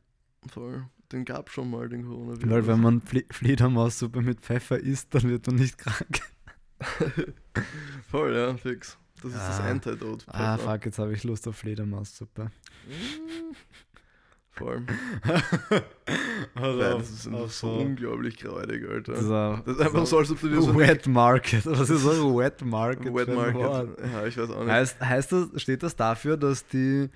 [0.49, 0.85] Voll.
[1.11, 2.51] Den gab schon mal, den Coronavirus.
[2.51, 6.21] Weil wenn man Fle Fledermaussuppe mit Pfeffer isst, dann wird man nicht krank.
[8.11, 8.99] Voll, ja, fix.
[9.23, 9.71] Das ist das Ah.
[9.71, 10.25] Antidote.
[10.29, 10.73] Ah, Pfeffer.
[10.75, 12.51] fuck, jetzt habe ich Lust auf Fledermaussuppe.
[14.59, 14.65] Mm.
[14.65, 14.83] Voll.
[16.55, 19.13] Also Nein, das ist einfach so unglaublich graudig, Alter.
[19.13, 21.65] Das ist, Das ist einfach so, als ob du dir so Wet Market.
[21.67, 23.15] Was ist so ein Wet Market?
[23.15, 23.29] Wet?
[23.35, 23.99] Market.
[24.13, 24.73] Ja, ich weiß auch nicht.
[24.73, 27.09] Heißt, heißt das, steht das dafür, dass die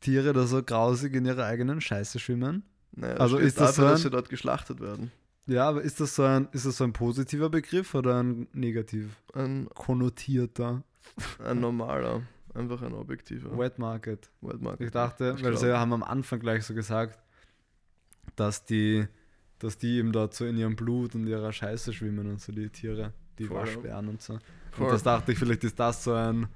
[0.00, 2.62] Tiere da so grausig in ihrer eigenen Scheiße schwimmen?
[2.92, 5.10] Naja, also ist das dafür, so dass ein- sie dort geschlachtet werden.
[5.48, 9.06] Ja, aber ist das so ein, ist das so ein positiver Begriff oder ein negativ
[9.32, 10.82] Ein, konnotierter
[11.44, 12.22] ein normaler,
[12.56, 14.30] einfach ein objektiver Wet Market?
[14.40, 14.86] Wet Market.
[14.86, 15.62] Ich dachte, Ich weil glaub.
[15.62, 17.18] sie haben am Anfang gleich so gesagt,
[18.36, 19.06] dass die,
[19.58, 22.68] dass die eben dort so in ihrem Blut und ihrer Scheiße schwimmen und so die
[22.68, 23.56] Tiere, die Voll.
[23.58, 24.38] Waschbären und so.
[24.72, 24.86] Voll.
[24.86, 26.48] Und das dachte ich, vielleicht ist das so ein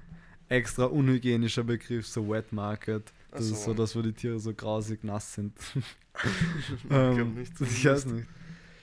[0.47, 3.11] extra unhygienischer Begriff, so Wet Market.
[3.31, 3.71] Das ist so.
[3.71, 5.57] so, dass wo die Tiere so grausig nass sind.
[6.23, 7.53] ich Ähm, nicht.
[7.61, 8.27] ich weiß nicht.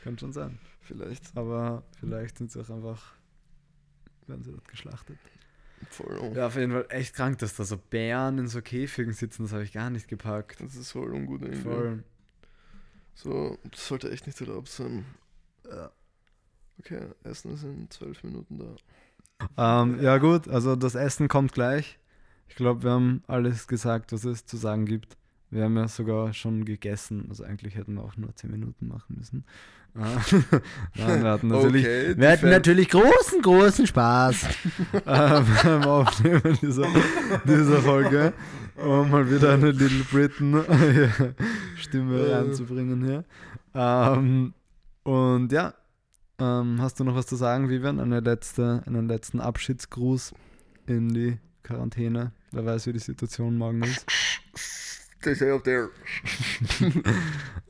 [0.02, 0.58] Kann schon sein.
[0.80, 1.36] Vielleicht.
[1.36, 3.12] Aber vielleicht sind sie auch einfach,
[4.26, 5.18] werden sie dort geschlachtet.
[5.90, 6.18] Voll.
[6.20, 6.32] oh.
[6.34, 9.52] Ja, auf jeden Fall echt krank, dass da so Bären in so Käfigen sitzen, das
[9.52, 10.60] habe ich gar nicht gepackt.
[10.60, 11.60] Das ist voll ungut irgendwie.
[11.62, 12.04] Voll.
[13.14, 15.04] So, das sollte echt nicht erlaubt sein.
[15.70, 15.90] Ja.
[16.78, 19.82] Okay, Essen ist in zwölf Minuten da.
[19.82, 21.98] Ähm, ja gut, also das Essen kommt gleich.
[22.48, 25.16] Ich glaube, wir haben alles gesagt, was es zu sagen gibt.
[25.50, 27.26] Wir haben ja sogar schon gegessen.
[27.30, 29.44] Also eigentlich hätten wir auch nur 10 Minuten machen müssen.
[29.94, 30.00] Äh,
[30.98, 34.42] Nein, wir hatten natürlich, okay, Wir hatten Fan- natürlich großen, großen Spaß.
[34.92, 36.86] äh, beim Aufnehmen dieser,
[37.44, 38.34] dieser Folge,
[38.76, 40.62] um mal wieder eine Little Britain
[41.76, 42.34] Stimme Äh.
[42.34, 43.24] reinzubringen hier.
[43.74, 44.52] Ähm,
[45.04, 45.72] und ja,
[46.38, 47.98] ähm, hast du noch was zu sagen, Vivian?
[48.00, 50.34] Eine letzte, einen letzten Abschiedsgruß
[50.86, 52.32] in die Quarantäne.
[52.52, 54.06] Wer weiß, wie die Situation morgen ist.
[55.20, 55.90] Stay safe up there.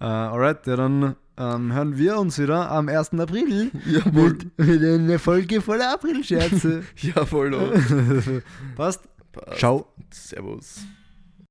[0.01, 3.15] Äh, alright, ja, dann ähm, hören wir uns wieder am 1.
[3.15, 4.39] April Jawohl.
[4.57, 6.85] mit, mit einer Folge voller Aprilscherze.
[6.97, 7.55] Jawohl.
[7.55, 8.41] oh.
[8.77, 9.03] Passt.
[9.33, 9.59] Passt.
[9.59, 9.87] Ciao.
[10.11, 10.81] Servus.